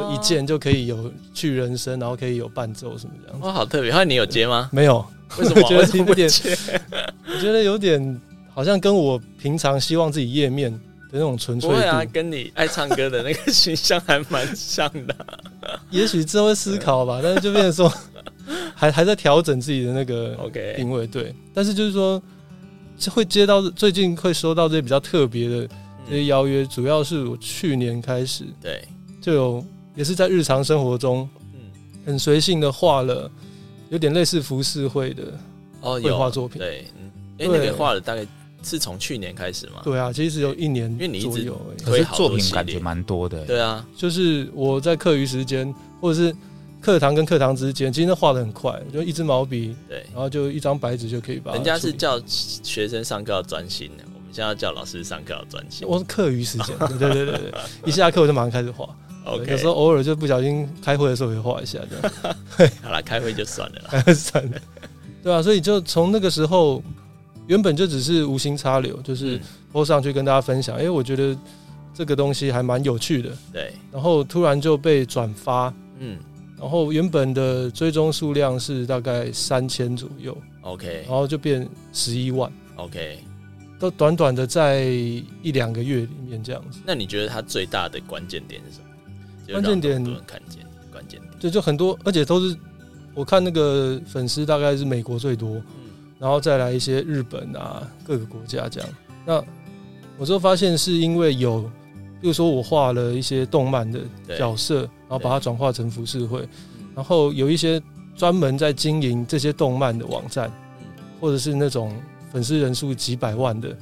[0.02, 3.46] 就一键就可以有去人声，然后可以有伴奏什么这样子。
[3.46, 3.92] 哇，好特别！
[3.92, 4.70] 那你有接吗？
[4.72, 5.06] 没有，
[5.38, 5.62] 为什么？
[5.64, 6.30] 我觉得有点，
[7.28, 8.22] 我觉得有点
[8.54, 10.80] 好像跟我平常希望自己页面的
[11.14, 15.16] 那种纯粹啊，跟你爱唱歌的那个形象还蛮像的。
[15.90, 17.94] 也许之后会思考吧， 但是就变成说，
[18.76, 21.06] 还还在调整自己的那个 OK 定位。
[21.08, 22.22] 对，但是就是说，
[23.10, 25.68] 会接到最近会收到这些比较特别的。
[26.10, 28.84] 这些邀约主要是我去年开始，对，
[29.22, 31.60] 就有也是在日常生活中，嗯，
[32.06, 33.30] 很随性的画了，
[33.90, 35.24] 有点类似浮世绘的
[35.82, 38.26] 哦绘画作品，对，嗯哎，那个画了大概
[38.64, 39.82] 是从去年开始嘛？
[39.84, 46.36] 对啊，其实只有一年，因为你一直有，可是作品感觉蛮多的，对啊，就是我在课余时间或者是
[46.80, 51.54] 课堂跟课堂之间，其实画的很快，就一支毛笔，对，然后就一张白纸就可以把。
[51.54, 54.04] 人家是叫学生上课要专心的。
[54.34, 55.86] 现在要叫老师上课要专心。
[55.86, 57.54] 我是课余时间，对对对对，
[57.86, 58.88] 一下课我就马上开始画。
[59.24, 62.36] OK，有时候偶尔就不小心开会的时候会画一下这样。
[62.82, 64.58] 好了，开会就算了啦， 算了。
[65.24, 66.82] 对啊，所以就从那个时候，
[67.48, 69.40] 原本就只是无心插柳，就是
[69.72, 70.76] 播上去跟大家分享。
[70.76, 71.38] 哎、嗯欸，我觉得
[71.94, 73.30] 这个东西还蛮有趣的。
[73.54, 73.72] 对。
[73.92, 76.18] 然后突然就被转发，嗯。
[76.60, 80.36] 然后原本的追踪数量是大概三千左右。
[80.62, 81.04] OK。
[81.08, 82.52] 然后就变十一万。
[82.76, 83.20] OK。
[83.80, 86.80] 都短短的在一两个月里面这样子。
[86.86, 88.86] 那你觉得它最大的关键点是什么？
[89.52, 89.94] 关键点。
[89.96, 92.56] 很多人，看见关键点，对，就很多，而且都是
[93.14, 95.64] 我看那个粉丝大概是美国最多，嗯，
[96.20, 98.90] 然后再来一些日本啊各个国家这样。
[99.26, 99.44] 那
[100.18, 101.62] 我之后发现是因为有，
[102.22, 104.00] 比如说我画了一些动漫的
[104.38, 106.48] 角色，然后把它转化成浮世绘，
[106.96, 107.82] 然后有一些
[108.16, 110.52] 专门在经营这些动漫的网站，
[111.20, 111.94] 或者是那种。
[112.32, 113.76] 粉丝人数几百万的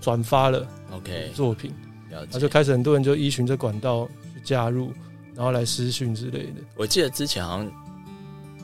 [0.00, 1.32] 转发了，OK。
[1.34, 1.74] 作品，
[2.08, 4.92] 然后就开始很多人就依循着管道去加入，
[5.38, 6.54] 然后来私讯之类的。
[6.74, 7.66] 我记得之前好像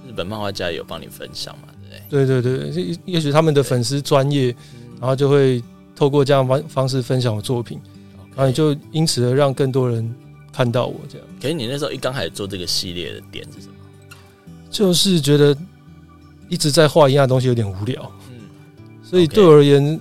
[0.04, 1.68] 日本漫画家有帮你分享嘛，
[2.10, 4.46] 对对对对，也也许他们的粉丝专业，
[5.00, 5.62] 然后就会
[5.94, 7.80] 透过这样方方式分享我作品，
[8.34, 10.12] 然后你就因此而让更多人
[10.52, 11.26] 看到我这样。
[11.40, 13.74] 可是你那时候一刚开始做这个系列的点是什么？
[14.68, 15.56] 就是觉得
[16.48, 18.12] 一直在画一样的东西有点无聊。
[18.28, 18.34] 嗯
[19.04, 20.00] 所以对我而言，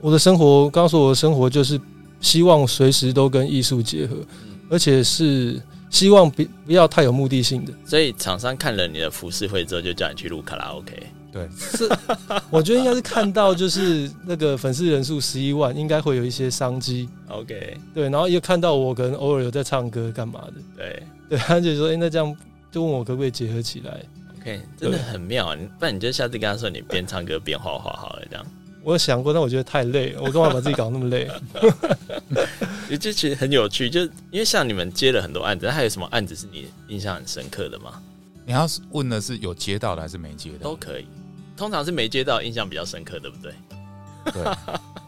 [0.00, 1.80] 我的生活，刚刚说我的生活就是
[2.20, 4.16] 希望随时都跟艺术结合，
[4.70, 5.60] 而且是
[5.92, 7.72] 希望不不要太有目的性的。
[7.84, 11.00] 所以厂商看了你的服饰会之后，就叫你去录卡拉 OK。
[11.30, 11.88] 对，是，
[12.50, 17.08] 我觉得应该是看到就是那个粉丝人数十一万，应该会有一些商机。
[17.28, 20.54] OK，对，然后又看到我可能偶尔有在唱歌干嘛的。
[20.76, 22.36] 对，对，他就说，哎、欸，那这样
[22.70, 23.98] 就问我可不可以结合起来。
[24.40, 25.56] OK，真的很妙啊！
[25.78, 28.46] 不然你就下次跟他说，你边唱歌边画画好了，这样。
[28.82, 31.30] 我有想过，但我觉得太累了，我干嘛把自己搞那么累？
[32.90, 38.02] 也就其实很有趣，就因为像你们接了很多案子，那还有什么案子是你印象很深刻的吗？
[38.44, 40.70] 你要问的是有接到的还是没接到？
[40.70, 41.06] 都可以，
[41.56, 43.52] 通常是没接到，印象比较深刻，对不对？
[44.32, 44.42] 对，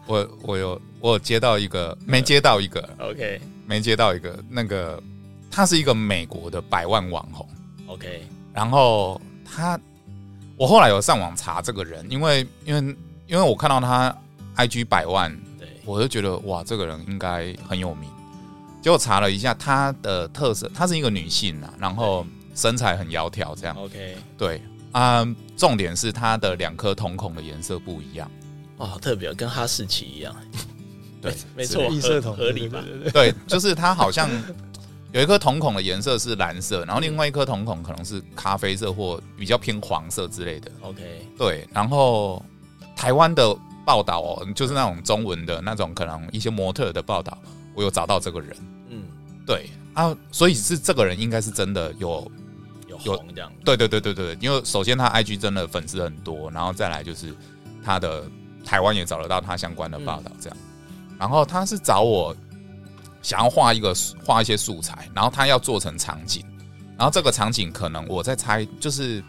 [0.06, 5.02] 我我有我有接到一个，没接到一个，OK，没接到一个，那个
[5.50, 7.48] 他是一个美国的百万网红
[7.86, 8.26] ，OK。
[8.52, 9.78] 然后他，
[10.56, 12.96] 我后来有上网查这个人，因为因为
[13.34, 14.16] 因为我看到他
[14.54, 18.08] IG 百万，对，我就觉得哇，这个人应该很有名。
[18.80, 23.74] 结果查了一下，她的特色，她是一个女性啊，然后身材很窈窕，这样。
[23.76, 28.30] OK，对啊、呃，重点是她的两颗瞳孔的颜色不一样。
[28.76, 30.32] 哦，好特别，跟哈士奇一样。
[31.20, 32.84] 对，没错，异色瞳合理吧？
[33.12, 34.30] 对，就是她好像
[35.10, 40.70] 有一颗瞳孔的颜色是蓝色，然后另外一颗瞳孔可能是咖啡色或比较偏黄色之类的。
[40.82, 42.40] OK，对，然后
[42.96, 47.36] 台湾的报道哦，就是那种中文的那种，可能一些模特的报道，
[47.74, 48.56] 我有找到这个人。
[48.88, 49.02] 嗯，
[49.46, 52.30] 对啊，所以是这个人应该是真的有
[52.88, 53.52] 有红这样。
[53.64, 57.34] 对对对对对，因为首先他 IG 真的粉丝很多，然后再来就是
[57.84, 58.24] 他的
[58.64, 60.56] 台湾也找得到他相关的报道这样。
[60.88, 62.34] 嗯、然后他是找我
[63.22, 66.44] 想要画一个画一些素材，然后他要做成场景，
[66.96, 69.22] 然后这个场景可能我在猜，就是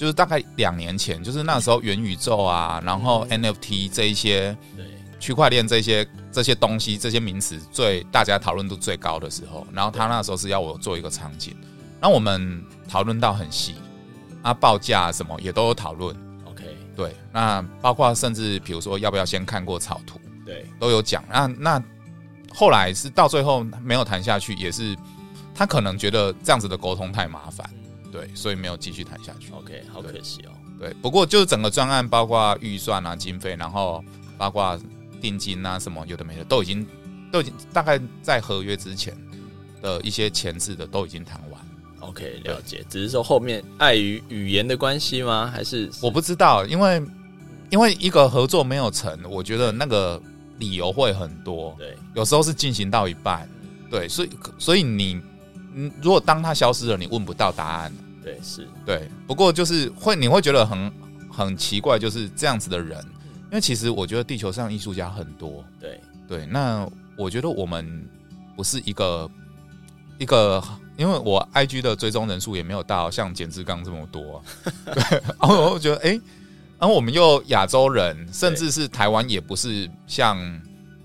[0.00, 4.86] 就是大概两年前，就是那时候元宇宙啊，然后 NFT 这一些，对
[5.20, 6.08] 区块链这些。
[6.32, 11.56] 这些东西，这些名词最大家讨论度最高的时候，然后他那时候是要我做一个场景，
[12.00, 13.74] 那我们讨论到很细，
[14.40, 16.16] 啊，报价什么也都有讨论。
[16.44, 16.62] OK，
[16.94, 21.24] 对，那包括甚至比如说要不要先看过草图，对，都有讲。
[21.28, 21.82] 那那
[22.54, 24.96] 后来是到最后没有谈下去，也是
[25.52, 27.68] 他可能觉得这样子的沟通太麻烦，
[28.10, 29.52] 对，所以没有继续谈下去。
[29.52, 30.52] OK，好可惜哦。
[30.78, 34.04] 对，不过就是整个专案包括预算啊、经费，然后
[34.36, 34.78] 包括。
[35.22, 36.86] 定金啊，什么有的没的，都已经
[37.30, 39.14] 都已经大概在合约之前
[39.82, 41.60] 的一些前置的都已经谈完。
[41.98, 42.82] OK，了解。
[42.88, 45.46] 只是说后面碍于语言的关系吗？
[45.52, 47.02] 还是，是我不知道，因为
[47.68, 50.18] 因为一个合作没有成，我觉得那个
[50.56, 51.74] 理由会很多。
[51.76, 53.46] 对，有时候是进行到一半，
[53.90, 55.20] 对，所以所以你
[55.74, 57.92] 嗯，如果当他消失了，你问不到答案。
[58.22, 59.08] 对，是对。
[59.26, 60.92] 不过就是会你会觉得很
[61.30, 62.98] 很奇怪，就是这样子的人。
[63.44, 66.46] 因为其实我觉得地球上艺术家很多，对对。
[66.46, 68.08] 那我觉得我们
[68.54, 69.28] 不是一个
[70.18, 70.62] 一个，
[70.96, 74.44] 因为我 IG 的追踪人数也没有到像简志刚这么多，啊，
[74.94, 75.20] 对。
[75.40, 76.10] 然后我觉得，哎，
[76.78, 80.38] 然后我们又亚洲人，甚至是台湾，也不是像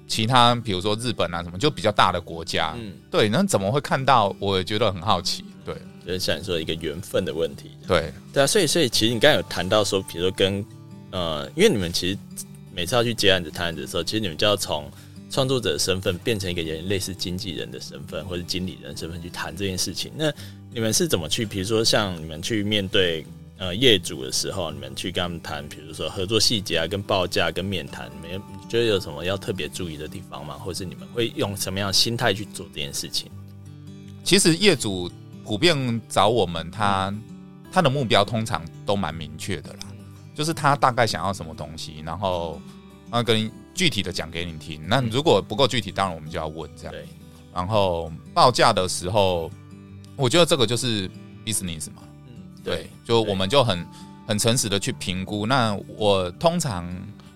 [0.08, 3.28] 其他，比如说日本啊什么，就比较大的国家，嗯，对。
[3.30, 4.36] 那怎么会看到？
[4.40, 5.76] 我也觉得很好奇，对。
[6.06, 8.46] 就是想说一个缘分的问题，对对啊。
[8.46, 10.64] 所以，所以其实你刚才有谈到说，比如说跟
[11.10, 12.18] 呃，因为你们其实
[12.76, 14.88] 每次要去接案子、谈案子的时候，其实你们就要从
[15.32, 20.12] 创作者的身份变成一个人类似经纪人的身份或者经理人身份去谈这件事情。
[20.16, 20.32] 那
[20.72, 21.44] 你们是怎么去？
[21.44, 23.26] 比如说像你们去面对
[23.58, 30.56] 呃业主的时候，你们去跟他们谈，比如说合作细节啊、跟报价、跟面谈，你们觉得有什么要特别注意的地方吗？
[30.56, 33.32] 或者是你们会用什么样的心态去做这件事情？
[34.24, 35.10] 其实业主
[35.44, 37.14] 普遍找我们他，
[37.72, 39.80] 他他的目标通常都蛮明确的啦。
[40.34, 42.62] 就是他大概想要什么东西，然后
[43.10, 44.82] 啊跟具体的讲给你听。
[44.88, 46.92] 那如果不够具体，当然我们就要问这样。
[46.92, 47.06] 对。
[47.54, 49.52] 然后报价的时候，
[50.16, 51.10] 我觉得这个就是
[51.46, 52.02] business 嘛。
[52.66, 52.76] 嗯。
[52.76, 52.90] 对。
[53.04, 53.86] 就我们就很
[54.28, 55.46] 很诚实的去评估。
[55.46, 56.86] 那我通常，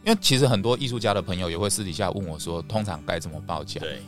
[0.03, 3.79] 因为其实很多艺术家的朋友也会私底下问我说，通常该怎么报价？
[3.79, 4.01] 对。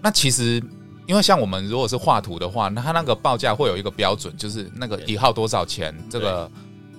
[0.00, 0.62] 那其实，
[1.06, 6.50] 因为像我们如果是画图的话，那他那个报价会有一个标准，就是那个一号多少钱这个。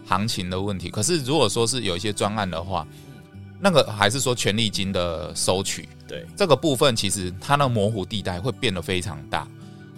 [0.07, 2.83] 行情的问题，可是如果说是有一些专案的话，
[3.59, 9.47] 那个还是说权利金的收取，对这个部分，其实它那模糊地带会变得非常大。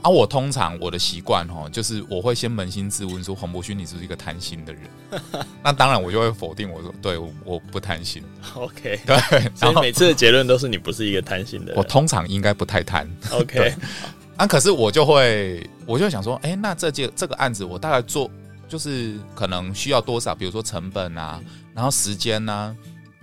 [0.04, 4.84] 而、啊、我通常我的习惯哈，就是我会先扪心自问说，黄柏勋，你是不是一个贪心的人？
[5.64, 8.24] 那当然，我就会否定我说，对，我，我不贪心。
[8.56, 11.78] OK，对，所以每次的结论都是你不是一个贪心的人。
[11.78, 13.10] 我通常应该不太贪。
[13.32, 13.74] OK，
[14.38, 18.30] 啊，可是我就会，我就会想说，哎、欸，那这件这个案子，我大概做。
[18.68, 21.42] 就是可能需要多少，比如说成本啊，
[21.76, 22.74] 然后时间啊，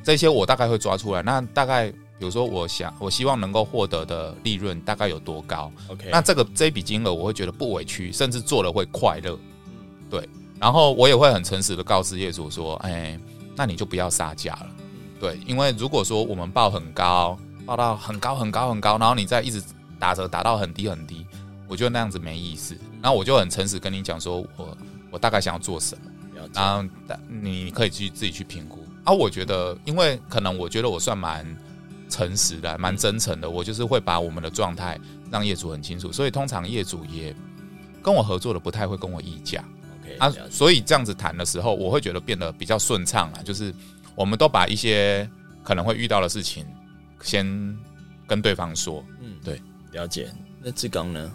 [0.05, 1.23] 这些我大概会抓出来。
[1.23, 9.39] 那大概比如说，我想我希望能够获得的利润大概有多高？OK，那这个这笔金额我会觉得不委屈，甚至做了会快乐。
[10.11, 10.29] 对，
[10.59, 13.19] 然后我也会很诚实的告知业主说，哎，
[13.55, 14.67] 那你就不要杀价了。
[15.21, 19.63] 对，因为如果说我们报很高，报到很高很高很高，然后你再一直
[19.99, 21.25] 打折打到很低很低，
[21.67, 22.77] 我觉得那样子没意思。
[23.01, 24.77] 然后我就很诚实跟你讲说，我。
[25.11, 26.87] 我大概想要做什么，然后
[27.27, 28.87] 你可以去自己去评估。
[29.05, 31.47] 啊，我觉得，因为可能我觉得我算蛮
[32.09, 33.49] 诚实的，蛮真诚的。
[33.49, 34.99] 我就是会把我们的状态
[35.31, 37.35] 让业主很清楚，所以通常业主也
[38.03, 39.65] 跟我合作的不太会跟我议价。
[40.03, 43.43] OK，啊，所以这样子谈的时候，我会觉得变得比较顺畅啊。
[43.43, 43.75] 就是
[44.15, 45.29] 我们都把一些
[45.63, 46.65] 可能会遇到的事情
[47.23, 47.47] 先
[48.27, 49.05] 跟对方说。
[49.21, 49.61] 嗯，对，
[49.93, 50.31] 了解。
[50.63, 51.31] 那志刚呢？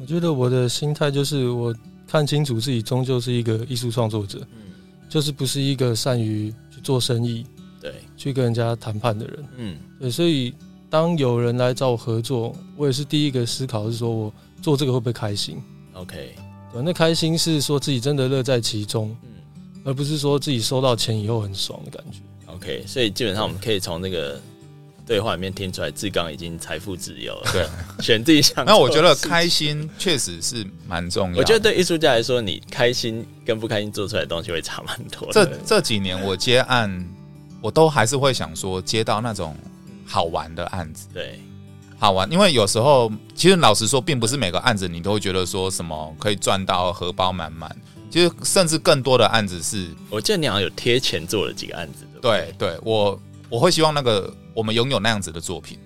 [0.00, 1.74] 我觉得我的心态就是我。
[2.10, 4.72] 看清楚自己终究是一个艺术创作者，嗯，
[5.08, 7.46] 就是不是一个善于去做生意，
[7.80, 10.54] 对，去跟人家谈判的人，嗯，对，所以
[10.90, 15.56] 当有人来找我合作，我也是第一个思考是说我做这个会不会开心
[15.94, 16.34] ？OK，
[16.72, 19.30] 对，那开心是说自己真的乐在其中，嗯，
[19.84, 22.18] 而不是说自己收到钱以后很爽的感觉。
[22.46, 24.38] OK，所以基本上我们可以从那个
[25.06, 27.50] 对话里面听出来，志刚已经财富自由了。
[27.52, 27.66] 对，
[28.00, 28.64] 选自己想。
[28.66, 31.38] 那我觉得开心确实是蛮重要。
[31.38, 35.32] 我觉得对艺术家来说，你开心跟不开心做出来的东西会差蛮多。
[35.32, 37.08] 这这几年我接案，
[37.60, 39.56] 我都还是会想说接到那种
[40.06, 41.08] 好玩的案子。
[41.12, 41.40] 对，
[41.98, 47.74] 好玩，因为有时候其实老实说，并不是每个案子你都会觉得说什么可以赚到荷包满满。
[48.10, 52.04] 其实甚至更多的案子是，我记得你好像有贴钱做了几个案子。
[52.20, 55.78] 对对，我我会希望那个我们拥有那样子的作品，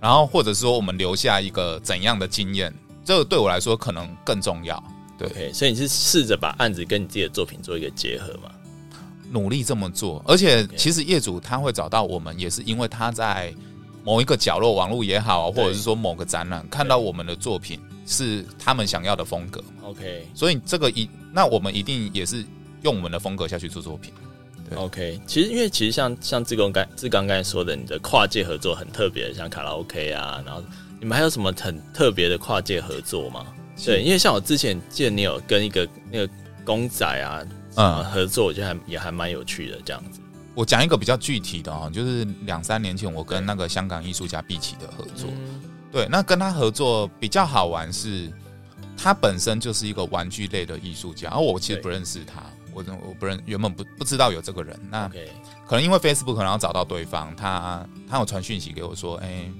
[0.00, 4.82] 然后或者说我们留下一个怎样的经验，这个对我来说可能更重要。
[5.16, 8.50] 对，okay, 所以你是试着把案子跟你自己的作品做一个结合吗？
[9.34, 13.52] 努力这么做，而且其实业主他会找到我们，也是因为他在
[14.04, 19.60] 某一个角落，网络也好，或者是说某个展览看到我们的作品是他们想要的风格。
[19.82, 22.44] OK，所以这个一那我们一定也是
[22.82, 24.12] 用我们的风格下去做作品。
[24.76, 30.62] OK，其实因为其实像像志工刚志刚刚才说的，你的跨界合作很特别，像卡拉 OK 啊，然后
[31.00, 33.44] 你们还有什么很特别的跨界合作吗？
[33.84, 36.32] 对，因为像我之前见你有跟一个那个
[36.64, 37.42] 公仔啊，
[37.76, 40.20] 嗯，合作，我觉得还也还蛮有趣的这样子。
[40.54, 45.28] 我讲一个比较具体的哦，就是两三年前我跟那个香港艺术家毕奇的合作，
[45.90, 48.32] 对，那跟他合作比较好玩是，
[48.96, 52.42] 他本身就是一个玩具类的艺术家，而我其实不认识他。
[52.72, 55.08] 我我不认原本不不知道有这个人，那
[55.64, 59.52] 可能因为 Facebook 可能要找到对方，他他有传讯息给我说，哎、欸，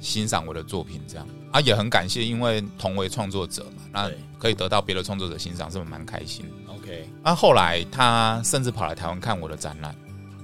[0.00, 1.26] 欣赏我的作品这样。
[1.50, 9.94] 啊，也很感谢，因为同为创作者嘛，那可以得到别的创作者欣赏，是不是蛮开心的？OK，那后来他甚至跑来台湾看我的展览，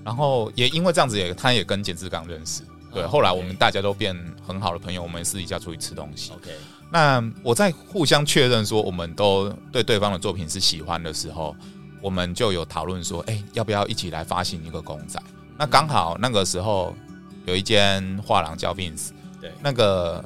[0.05, 6.33] 然后也因为这样子也，也他也跟简志刚认识，对，oh, 后来我们大家都变很好的朋友，我们私底下出去吃东西。
[6.33, 6.51] OK，
[6.91, 11.55] 那我在互相确认说我们都对对方的作品是喜欢的时候。
[12.03, 15.21] 我们就有讨论说，哎、欸，要不要一起来发行一个公仔？
[15.59, 16.95] 那刚好那个时候
[17.47, 19.09] 有一间画廊叫 Vince，
[19.41, 20.23] 对，那个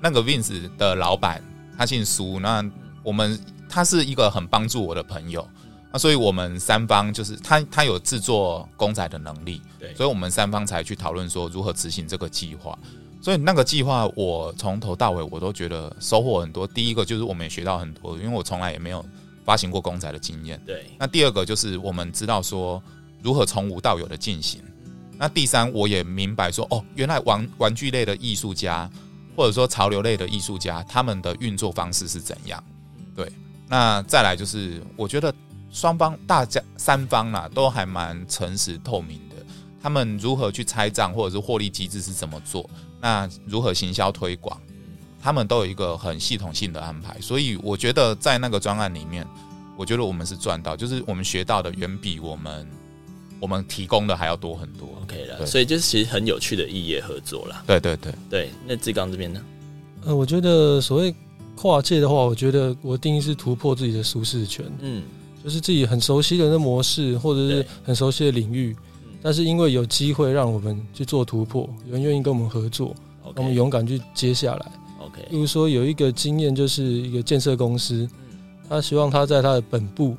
[0.00, 1.42] 那个 Vince 的老板
[1.76, 2.64] 他姓苏，那
[3.02, 3.38] 我们
[3.74, 5.46] 他是一个很帮助我的朋友，
[5.92, 12.78] 那所以我们三方就是他他有制作公仔的能力，对，所以我们三方才去讨论说如何执行这个计划。
[13.20, 16.66] 所以那个计划我从头到尾我都觉得收获很多。
[16.66, 19.04] 第一个就是我们也学到很多，因为我从来也没有。
[19.46, 20.86] 发行过公仔的经验，对。
[20.98, 22.82] 那第二个就是我们知道说
[23.22, 24.62] 如何从无到有的进行。
[25.18, 28.90] 那第三，我也明白说，哦，原来玩玩具类的艺术家，
[29.36, 32.64] 或者说潮流类的艺术家，他们的运作方式是怎样？
[33.14, 33.30] 对。
[33.68, 35.34] 那再来就是，我觉得
[35.70, 39.36] 双方大家三方啦，都还蛮诚实透明的。
[39.82, 42.68] 他们如何去拆账，或者是获利机制是怎么做？
[43.00, 44.58] 那如何行销推广？
[45.22, 49.26] 他们都有一个很系统性的安排，所以我觉得在那个专案里面，
[49.76, 52.66] 我觉得我们是赚到，就是我们学到的远比我们
[53.40, 54.88] 我们提供的还要多很多。
[55.02, 57.62] OK 了，所以就是其实很有趣的异业合作啦。
[57.66, 59.42] 对对对对，那志刚这边呢？
[60.04, 61.14] 呃，我觉得所谓
[61.56, 65.02] 跨界的话，我觉得我定义是突破自己的舒适圈，嗯，
[65.42, 68.76] 就是自己很熟悉的那模式或者是很熟悉的领域，
[69.22, 72.94] 但是因为有机会让我们去做突破，有人愿意跟我们合作.
[73.36, 74.72] 我们勇敢去接下来。
[75.00, 78.08] OK，比如说有一个经验，就是一个建设公司，
[78.68, 80.14] 他希望他在他的本部，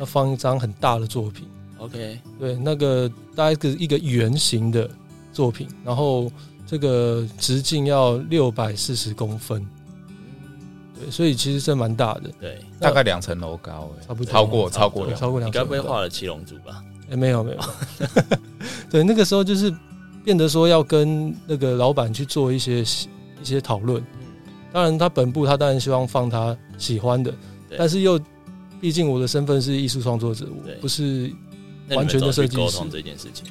[0.00, 1.46] 要放一张很大的作品。
[1.76, 4.90] OK，对，那个大概是一个圆形的
[5.32, 6.32] 作品，然后
[6.66, 9.64] 这个直径要六百四十公分。
[11.00, 12.30] 对，所以其实这蛮大的。
[12.40, 15.48] 对，大概两层楼高，哎，差不多超过超过超过两。
[15.48, 16.82] 你该不会画了七龙珠吧？
[17.10, 17.58] 哎，没有没有。
[18.90, 19.72] 对，那个时候就是
[20.24, 24.04] 变得说要跟那个老板去做一些一些讨论。
[24.72, 27.32] 当然，他本部他当然希望放他喜欢的，
[27.78, 28.20] 但是又
[28.80, 31.32] 毕竟我的身份是艺术创作者，我不是
[31.90, 32.62] 完全的设计师。
[32.62, 33.46] 沟通这件事情，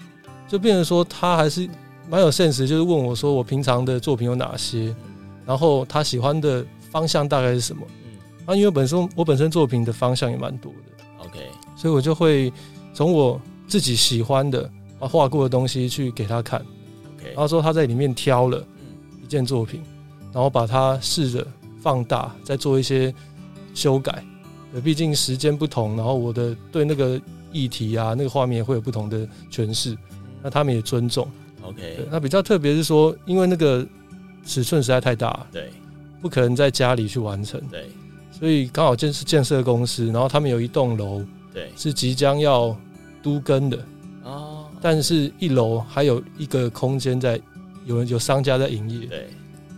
[0.48, 1.68] 就变成说他还是
[2.08, 4.96] 蛮有 sense，就是问我说我平常的作品有哪些，
[5.44, 7.86] 然后他喜欢的方向大概是什么。
[8.06, 8.12] 嗯
[8.46, 11.40] 啊，因为本身我本身作品的方向也蛮多的，OK，
[11.76, 12.52] 所以我就会
[12.94, 14.70] 从我自己喜欢的
[15.00, 16.60] 啊画过的东西去给他看
[17.18, 18.66] ，OK，然后说他在里面挑了
[19.24, 19.82] 一件作品。
[20.34, 21.48] 然后把它试着
[21.82, 23.12] 放大，再做一些
[23.74, 24.24] 修改。
[24.72, 27.20] 呃，毕竟时间不同，然后我的对那个
[27.52, 29.98] 议题啊，那个画面会有不同的诠释。
[30.44, 31.28] 那他们也尊重。
[31.64, 32.06] OK。
[32.12, 33.88] 那比较特别是说，因为那个
[34.46, 35.72] 尺寸实在太大，对，
[36.22, 37.62] 不可能在家里去完成。
[37.72, 37.86] 对。
[38.32, 42.76] 所以刚好建设建设公司，然后他们有一栋楼，对，是即将要
[43.24, 43.80] 都更的。
[44.24, 44.66] 哦。
[44.80, 47.42] 但是一楼还有一个空间在，
[47.88, 49.28] 有人有商家在营业，对，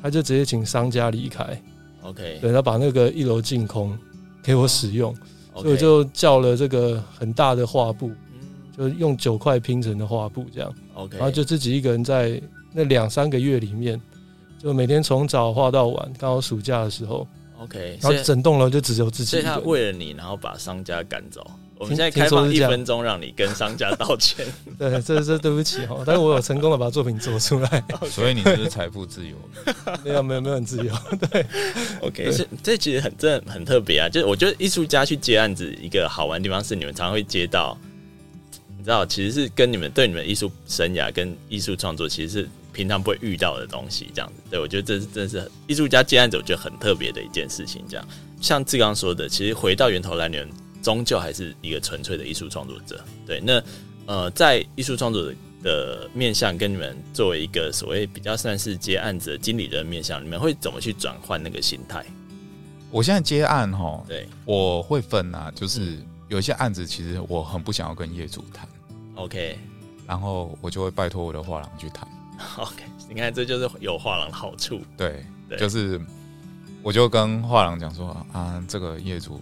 [0.03, 1.63] 他就直接请商家离开
[2.01, 3.97] ，OK，对，他把那个一楼净空
[4.43, 5.15] 给我使用，
[5.53, 8.41] 哦、所以我就叫了这个很大的画布，嗯、
[8.77, 12.41] 就用九块拼成的画布这样，OK，然后就自己一个人在
[12.73, 13.99] 那两三个月里面，
[14.61, 17.25] 就每天从早画到晚，刚好暑假的时候
[17.59, 21.45] ，OK，然后整栋楼就只有自己，所以他为了你，然后把商家赶走。
[21.77, 24.45] 我们现在开放一分钟，让你跟商家道歉。
[24.77, 27.81] 对，这这对不起哈，但是我有成功的把作品做出来，
[28.11, 29.33] 所以你就是财富自由。
[30.03, 30.93] 没有没有没有很自由。
[31.31, 31.45] 对
[32.01, 34.09] ，OK，是这其实很真的很特别啊。
[34.09, 37.77] 就是我觉得艺术家去接案子，一个好玩的地方是你们常常会接到，
[38.77, 42.49] 你知道，其实是跟你们对你们艺术生涯跟艺术创作，其实是
[42.79, 44.09] 平常不会遇到的东西。
[44.13, 47.83] 这样子，对我觉得这是真的是艺术家接案子，我觉得很特别的一件事情。
[47.89, 48.07] 这样，
[48.39, 50.49] 像志刚说的，其实回到源头来，你们。
[50.81, 53.41] 终究还是一个纯粹的艺术创作者，对。
[53.43, 53.61] 那
[54.05, 62.05] 呃，在艺术创作者的面向，跟你们作为一个所谓比较算是接案子的经理人面向，你们会怎么去转换那个心态？
[62.89, 65.97] 我现在接案哈，对，我会分啊，就是
[66.29, 68.65] 有一些案子，其实我很不想要跟业主谈
[69.15, 69.59] ，OK，
[70.07, 72.07] 然后我就会拜托我的画廊去谈
[72.57, 72.83] OK。
[73.09, 75.99] 你看，这就是有画廊的好处，对，对，就是
[76.81, 79.41] 我就跟画廊讲说啊，这个业主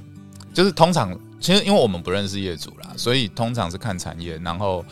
[0.54, 1.18] 就是通常。
[1.40, 4.40] 其实，因为我们不认识业主啦，所以通常是看产业。
[4.40, 4.84] 然后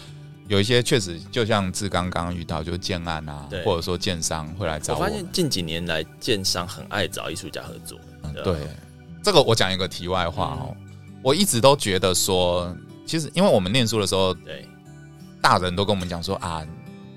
[0.48, 5.00] 有一些确实，就像志刚刚遇到，就是建案啊，或者说建商会来找我。
[5.00, 8.00] 我发现近几年来，建商很爱找艺术家合作。
[8.22, 8.56] 嗯，对，
[9.24, 10.78] 这个我讲一个题外话哦。
[11.24, 12.72] 我一直都觉得说，
[13.08, 14.68] 其实因为我们念书的时候，对，
[15.42, 16.64] 大人都跟我们讲说啊，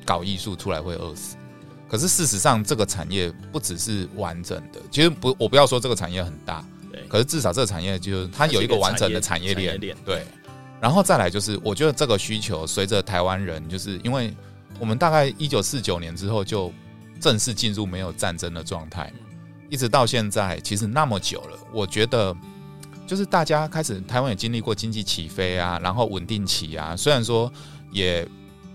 [0.09, 1.37] 搞艺术出来会饿死。
[1.87, 4.81] 可是事实上，这个产业不只是完整的。
[4.91, 6.65] 其实不，我不要说这个产业很大。
[7.09, 10.25] 可是至少这个产业就是它有一个完整的产业链，对。
[10.81, 14.35] 然后再来就是，我觉得这个需求随着台湾人，就是因为
[14.81, 16.73] 我们大概一九四九年之后就
[17.21, 19.13] 正式进入没有战争的状态，
[19.69, 22.37] 一直到现在，其实那么久了，我觉得
[23.07, 27.51] 就是大家开始台湾也经历过经济起飞啊，然后稳定期啊，虽然说
[27.91, 28.27] 也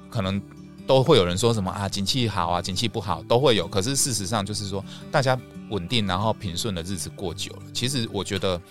[0.10, 0.42] 可能
[0.88, 5.40] 都会有人说什么啊，景气好啊，景气不好都会有，可是事实上就是说大家。
[5.70, 7.64] 稳定，然后平顺的日子过久了。
[7.74, 8.62] 其实我觉得，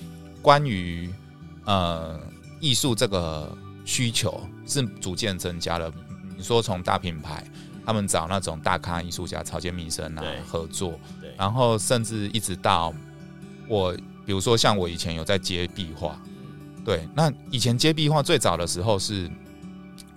[0.41, 1.13] 关于
[1.65, 2.21] 呃
[2.61, 3.51] 艺术这个
[3.85, 5.91] 需求是逐渐增加了。
[6.37, 7.45] 你说从大品牌，
[7.85, 10.97] 他们找那种大咖艺术家草间弥生啊合作，
[11.37, 12.95] 然后甚至一直到
[13.67, 13.93] 我，
[14.25, 16.21] 比如说像我以前有在接壁画，
[16.85, 19.29] 对，那以前接壁画最早的时候是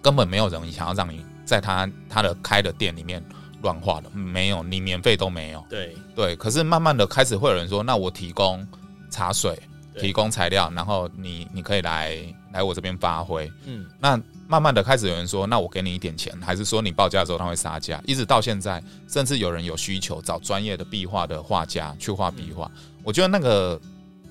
[0.03, 3.23] 根本没有人想要让你在他他的开的店里面。
[3.61, 5.65] 乱画的没有，你免费都没有。
[5.67, 8.67] 对对，可是慢慢的开始会有人说，那我提供
[9.09, 9.59] 茶水，
[9.97, 12.15] 提供材料，然后你你可以来
[12.53, 13.51] 来我这边发挥。
[13.65, 17.99] 嗯，那慢慢的开始有人说，那我给你一点钱，还是说你报价的时候他会杀价？
[18.05, 22.69] 一直到现在，甚至有人有需求找专业的壁画的画家去画壁画。
[22.75, 23.81] 嗯，我觉得那个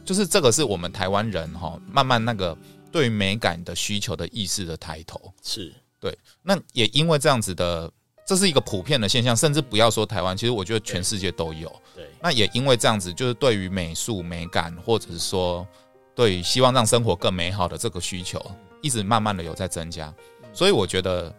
[0.04, 2.56] 就是这个是我们台湾人哈，慢慢那个
[2.92, 5.20] 对于美感的需求的意识的抬头。
[5.42, 7.90] 是对，那也因为这样子的。
[8.26, 11.70] 这是一个普遍的现象，甚至不要说台湾，其实我觉得全世界都有。
[11.94, 15.66] 对，那也因为这样子，就是对于美术美感，或者是说
[16.14, 18.42] 对于希望让生活更美好的这个需求，
[18.80, 20.10] 一直慢慢的有在增加。
[20.54, 21.30] 所以我觉得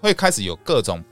[0.00, 1.04] 会开始有各种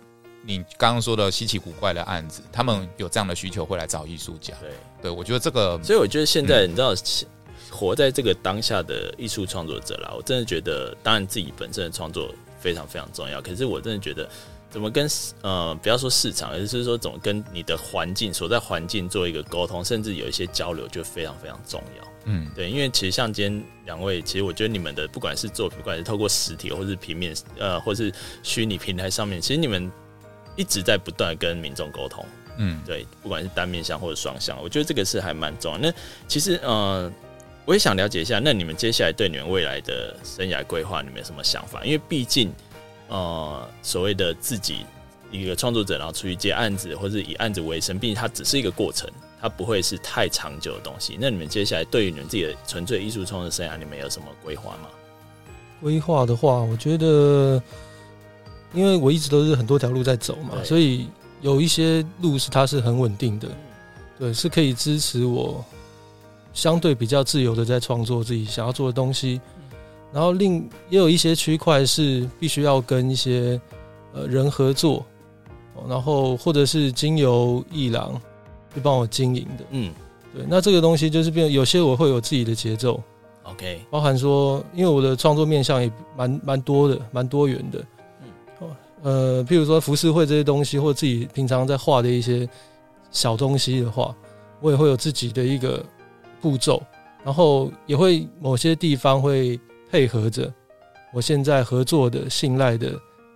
[0.43, 4.55] 你刚刚说的稀奇古怪的案子，他们有这样的需求会来找艺术家。
[4.63, 4.71] 对，
[5.03, 6.95] 对我觉得这个，所以我觉得现在你知道，
[7.71, 14.29] 活在这个当下的艺术创作者啦，我真的觉得，当然自己本身的创作非常非常重要，可是我真的觉得。
[14.71, 15.09] 怎么跟
[15.41, 22.05] 呃，不要说市场，而是说怎么跟你的环境所在环境做一个沟通，甚至有一些交流，就非常非常重要。
[22.27, 29.91] 嗯，对，因为其实像今天两位，其实我觉得你们的不管是作品，不管是透过实体或是平面，呃，或是虚拟平台上面，其实你们
[30.55, 32.23] 一直在不断跟民众沟通。
[32.59, 35.79] 嗯，对，不管是单面向或者双向，我觉得这个是还蛮重要。
[35.79, 35.91] 那
[36.27, 37.11] 其实呃，
[37.69, 41.85] 我也想了解一下，那你们接下来对你们未来的生涯规划，你们有什么想法？
[41.85, 42.51] 因为毕竟。
[43.11, 44.85] 呃，所谓的自己
[45.31, 49.09] 一个创作者，然后出去接案子，或者以案子为生，毕竟它只是一个过程，
[49.41, 51.17] 它不会是太长久的东西。
[51.19, 54.91] 那你们接下来对于你们自己的纯粹艺术创作生涯，你们有什么规划吗？
[55.81, 57.63] 规划的话，我觉得，
[58.75, 61.09] 因为我一直都是很多条路在走嘛，所以
[61.41, 63.49] 有一些路是它是很稳定的，
[64.19, 65.65] 对，是可以支持我
[66.59, 69.41] 相对比较自由的在创作自己想要做的东西。
[70.13, 73.61] 然后另也有一些区块是必须要跟一些
[74.13, 75.07] 呃人合作，
[75.89, 78.21] 然后或者是经由艺廊
[78.75, 79.93] 去帮我经营的，嗯，
[80.35, 80.45] 对。
[80.49, 83.01] 那这个东西就是变，有些我会有自己的节奏
[83.45, 87.85] ，OK，包含说，因为我的创作面向也蛮蛮多的，蛮多元的，
[88.61, 88.69] 嗯，
[89.03, 92.49] 呃，譬如说浮世绘这些东西，或自己平常在画的一些
[93.13, 94.13] 小东西的话，
[94.61, 95.85] 我也会有自己的一个
[96.41, 96.83] 步骤，
[97.25, 99.59] 然后也会某些地方会
[99.91, 100.53] 配合着
[101.13, 102.93] 我现在合作的信赖的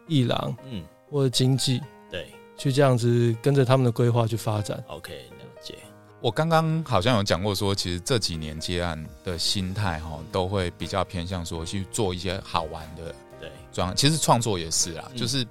[0.07, 1.80] 艺廊，嗯，或者经济，
[2.11, 2.26] 对，
[2.57, 4.82] 去这样子跟着他们的规划去发展。
[4.88, 5.74] OK，了解。
[6.20, 13.14] 我刚刚好像有讲过说，其实这几年接案的心态哈，都会比较偏向说去做一些好玩的。
[13.40, 15.44] 对装其实创作也是啦，嗯、就是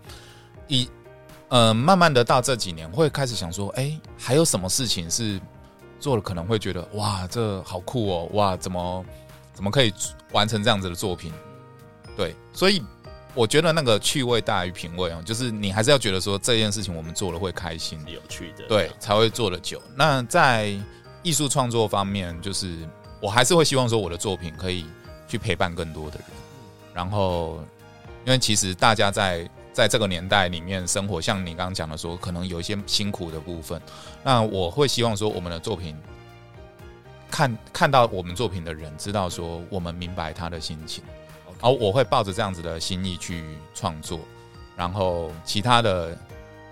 [0.70, 0.88] 以
[1.50, 5.38] 呃慢慢的到这几年会开始想说，哎、欸，还有什么事情是
[6.02, 9.06] 做了可能会觉得哇，这好酷哦，哇，怎么
[9.54, 9.94] 怎么可以
[10.34, 11.32] 完成这样子的作品？
[12.18, 12.84] 对，所以
[13.34, 19.82] 我觉得那个趣味大于品味哦，就是你还是要觉得说这件事情我们做了会开心、有趣的，对，才会做的久。
[19.96, 20.78] 那在
[21.24, 22.76] 艺术创作方面，就是
[23.22, 24.86] 我还是会希望说我的作品可以
[25.28, 26.28] 去陪伴更多的人，
[26.94, 27.60] 然后。
[28.24, 33.82] 因为其实大家在在这个年代里面生活，像你刚刚讲的说，可能有一些辛苦的部分。
[34.24, 35.98] 那我会希望说，我们的作品
[37.30, 41.04] 看看到我们作品的人，知道说我们明白他的心情。
[41.62, 43.44] 然后我会抱着这样子的心意去
[43.74, 44.20] 创作，
[44.76, 46.18] 然后其他的，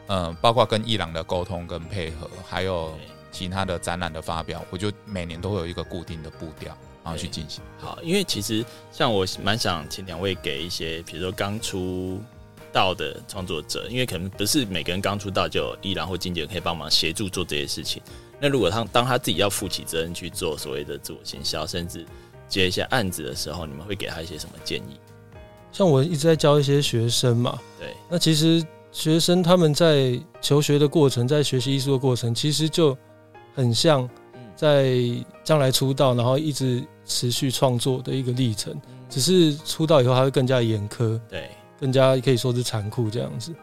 [0.07, 2.97] 嗯，包括跟伊朗的沟通跟配合，还有
[3.31, 6.75] 其他的展览的发表，我就每年都会有一个固定的步调。
[7.01, 12.21] 然后去进行好，因为其实像我蛮想请两位给一些，比如说刚出
[12.71, 18.01] 道的创作者，因为可能不是每个人刚出道就有艺廊或经纪人可以帮忙协助做这些事情。
[18.39, 22.05] 那如果他当他自己要负起责任去做所谓的自我行销，甚至
[22.47, 24.99] 接一些案子的时候，你们会给他一些什么建议？
[25.71, 32.97] 像我一直在教一些学生嘛，对，那其实学生他们在求学的过程，在学习艺术的过程，其实就
[33.55, 34.09] 很像。
[34.55, 34.99] 在
[35.41, 38.77] 将来出道，然后一直持续创作的一个历程，
[39.09, 41.49] 只是出道以后他会更加严苛，对，
[41.79, 43.53] 更加可以说是残酷这样子。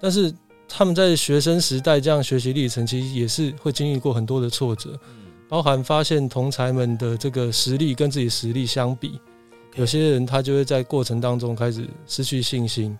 [0.00, 0.32] 但是
[0.68, 4.98] 他们在学生时代这样学习历程，其实也是会经历过很多的挫折，
[5.48, 9.20] 包含发现同才们的这个实力跟自己实力相比，
[9.74, 12.98] 有些人他就会在过程当中开始失去信心，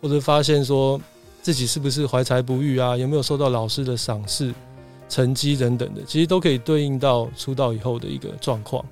[0.00, 1.00] 或者发现说
[1.42, 4.52] 自己是不是怀才不遇啊，有没有受到老师的赏识。
[5.08, 8.84] 成绩等等的，其实都可以对应到出道以后的一个状况。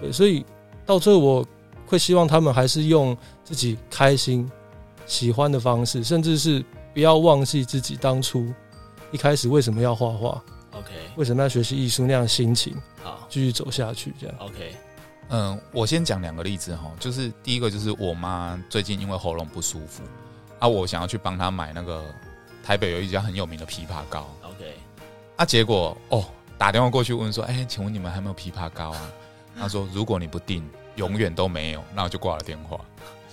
[0.00, 0.44] 对，所以
[0.84, 1.46] 到最后我
[1.86, 4.50] 会希望他们还是用自己开心、
[5.06, 8.52] 喜欢的方式，甚至是不要忘记自己当初
[9.10, 10.42] 一开始为什么要画画。
[10.72, 12.76] OK，为什么要学习艺术那样的心情？
[13.02, 14.36] 好，继续走下去这样。
[14.38, 14.74] OK，
[15.28, 20.02] 嗯，我先讲两个例子哈，就是第一个就是我妈最近因为喉咙不舒服
[20.58, 22.02] 啊，我想要去帮她买那个
[22.62, 24.74] 台北有一家很有名的枇杷膏，OK，。
[25.36, 26.24] 啊，结果哦，
[26.58, 29.12] 打电话过去问说，哎、欸，请问你们还有没有枇杷膏啊？
[29.56, 31.84] 他说，如果你不订，永远都没有。
[31.94, 32.80] 那我就挂了电话。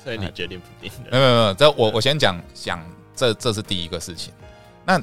[0.03, 0.91] 所以你决定不订？
[1.11, 2.83] 没有没有没有，这我我先讲讲，
[3.15, 4.33] 这这是第一个事情。
[4.85, 5.01] 那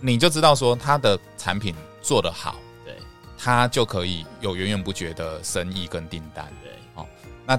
[0.00, 2.96] 你就知道说，他的产品做得好，对，
[3.38, 6.46] 他就可以有源源不绝的生意跟订单。
[6.62, 7.06] 对，哦，
[7.46, 7.58] 那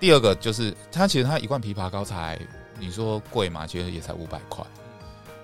[0.00, 2.38] 第二个就是，他其实他一罐枇杷膏才，
[2.78, 3.66] 你说贵嘛？
[3.66, 4.64] 其实也才五百块。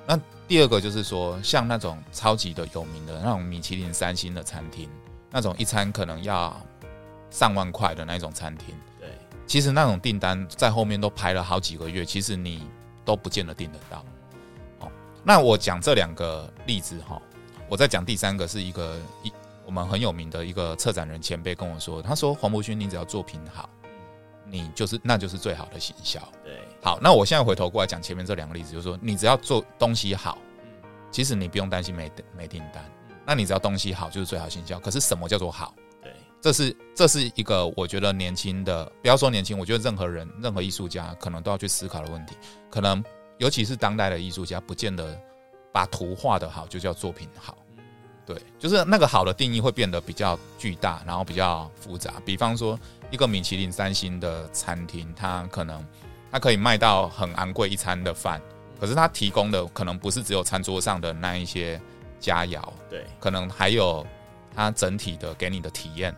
[0.04, 4.88] 那第二个就是说，像那种超级的有名的那种米其林三星的餐厅，
[5.30, 6.60] 那种一餐可能要
[7.30, 8.87] 上万块的那种餐厅，对，
[9.48, 12.68] 其实那种订单在后面都排了好几个月，其实你
[13.04, 14.04] 都不见得订得到。
[14.80, 14.92] 哦，
[15.24, 17.20] 那我讲这两个例子哈，
[17.68, 19.32] 我再讲第三个是一个一
[19.64, 23.68] 我们很有名的一个策展人前辈跟我说，他说黄伯勋，你只要作品好。
[24.50, 26.18] 你就是，那就是最好的行销。
[26.42, 30.38] 对，好，那我现在回头过来讲前面这两个例子，就是说，你只要做东西好，
[31.10, 32.82] 其实你不用担心没没订单。
[33.26, 34.80] 那你只要东西好，就是最好行销。
[34.80, 35.74] 可是什么叫做好？
[36.40, 42.36] 对，这是这是一个我觉得年轻的，不要说年轻，我觉得任何人、任何艺术家可能都要去思考的问题。
[42.70, 43.02] 可能
[43.38, 45.18] 尤其是当代的艺术家，不见得
[45.72, 47.56] 把图画得好就叫作品好。
[48.26, 52.14] 对，就是那个好的定义会变得比较巨大，然后比较复杂。
[52.26, 52.78] 比方说，
[53.10, 55.82] 一个米其林三星的餐厅，它可能
[56.30, 58.38] 它可以卖到很昂贵一餐的饭，
[58.78, 61.80] 可是它提供的可能不是只有餐桌上的那一些
[62.20, 64.06] 佳肴，对，可能还有
[64.54, 66.14] 它整体的给你的体验，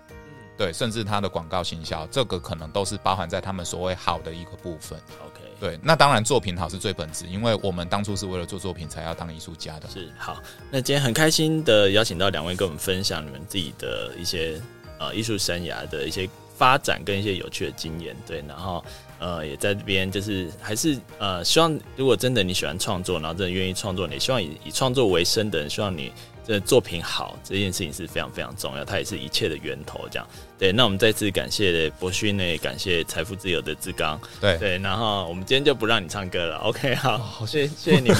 [0.61, 4.98] 对，甚至它的广告行销，这个可能都是包含在他们所谓好的一个部分。
[5.24, 5.40] OK。
[5.58, 9.88] 对，那当然作品好是最本质，因为我们当初是为了做作品才要当艺术家的。
[9.88, 10.36] 是好，
[10.70, 14.61] 那今天很开心的邀请到两位跟我们分享你们自己的一些
[14.98, 18.14] 呃艺术生涯的一些发展跟一些有趣的经验。
[18.26, 18.84] 对，然后
[19.18, 26.12] 呃也在这边就是还是呃希望如果真的你喜欢创作，然后真的愿意创作，你希望以以创作为生的人，希望你
[26.47, 30.09] 这作品好这件事情是非常非常重要，它也是一切的源头。
[30.11, 30.26] 这样
[30.59, 34.20] 对，那我们再次感谢博勋呢，感谢财富自由的志刚。
[34.41, 36.57] 对对，然后我们今天就不让你唱歌了。
[36.59, 38.18] OK，好，好谢谢谢你们，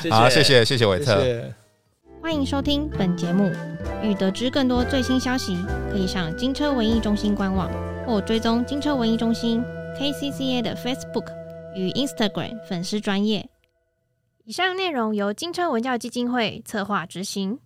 [0.00, 1.54] 谢谢好，谢谢谢谢韦特，谢谢
[2.22, 3.50] 欢迎收听本节目，
[4.02, 5.56] 欲得知更多最新消息，
[5.90, 7.70] 可以上金车文艺中心官网
[8.06, 9.62] 或追踪金车文艺中心
[9.98, 11.26] KCCA 的 Facebook
[11.74, 13.48] 与 Instagram 粉丝专页。
[14.52, 17.58] 以上内容由金车文教基金会策划执行。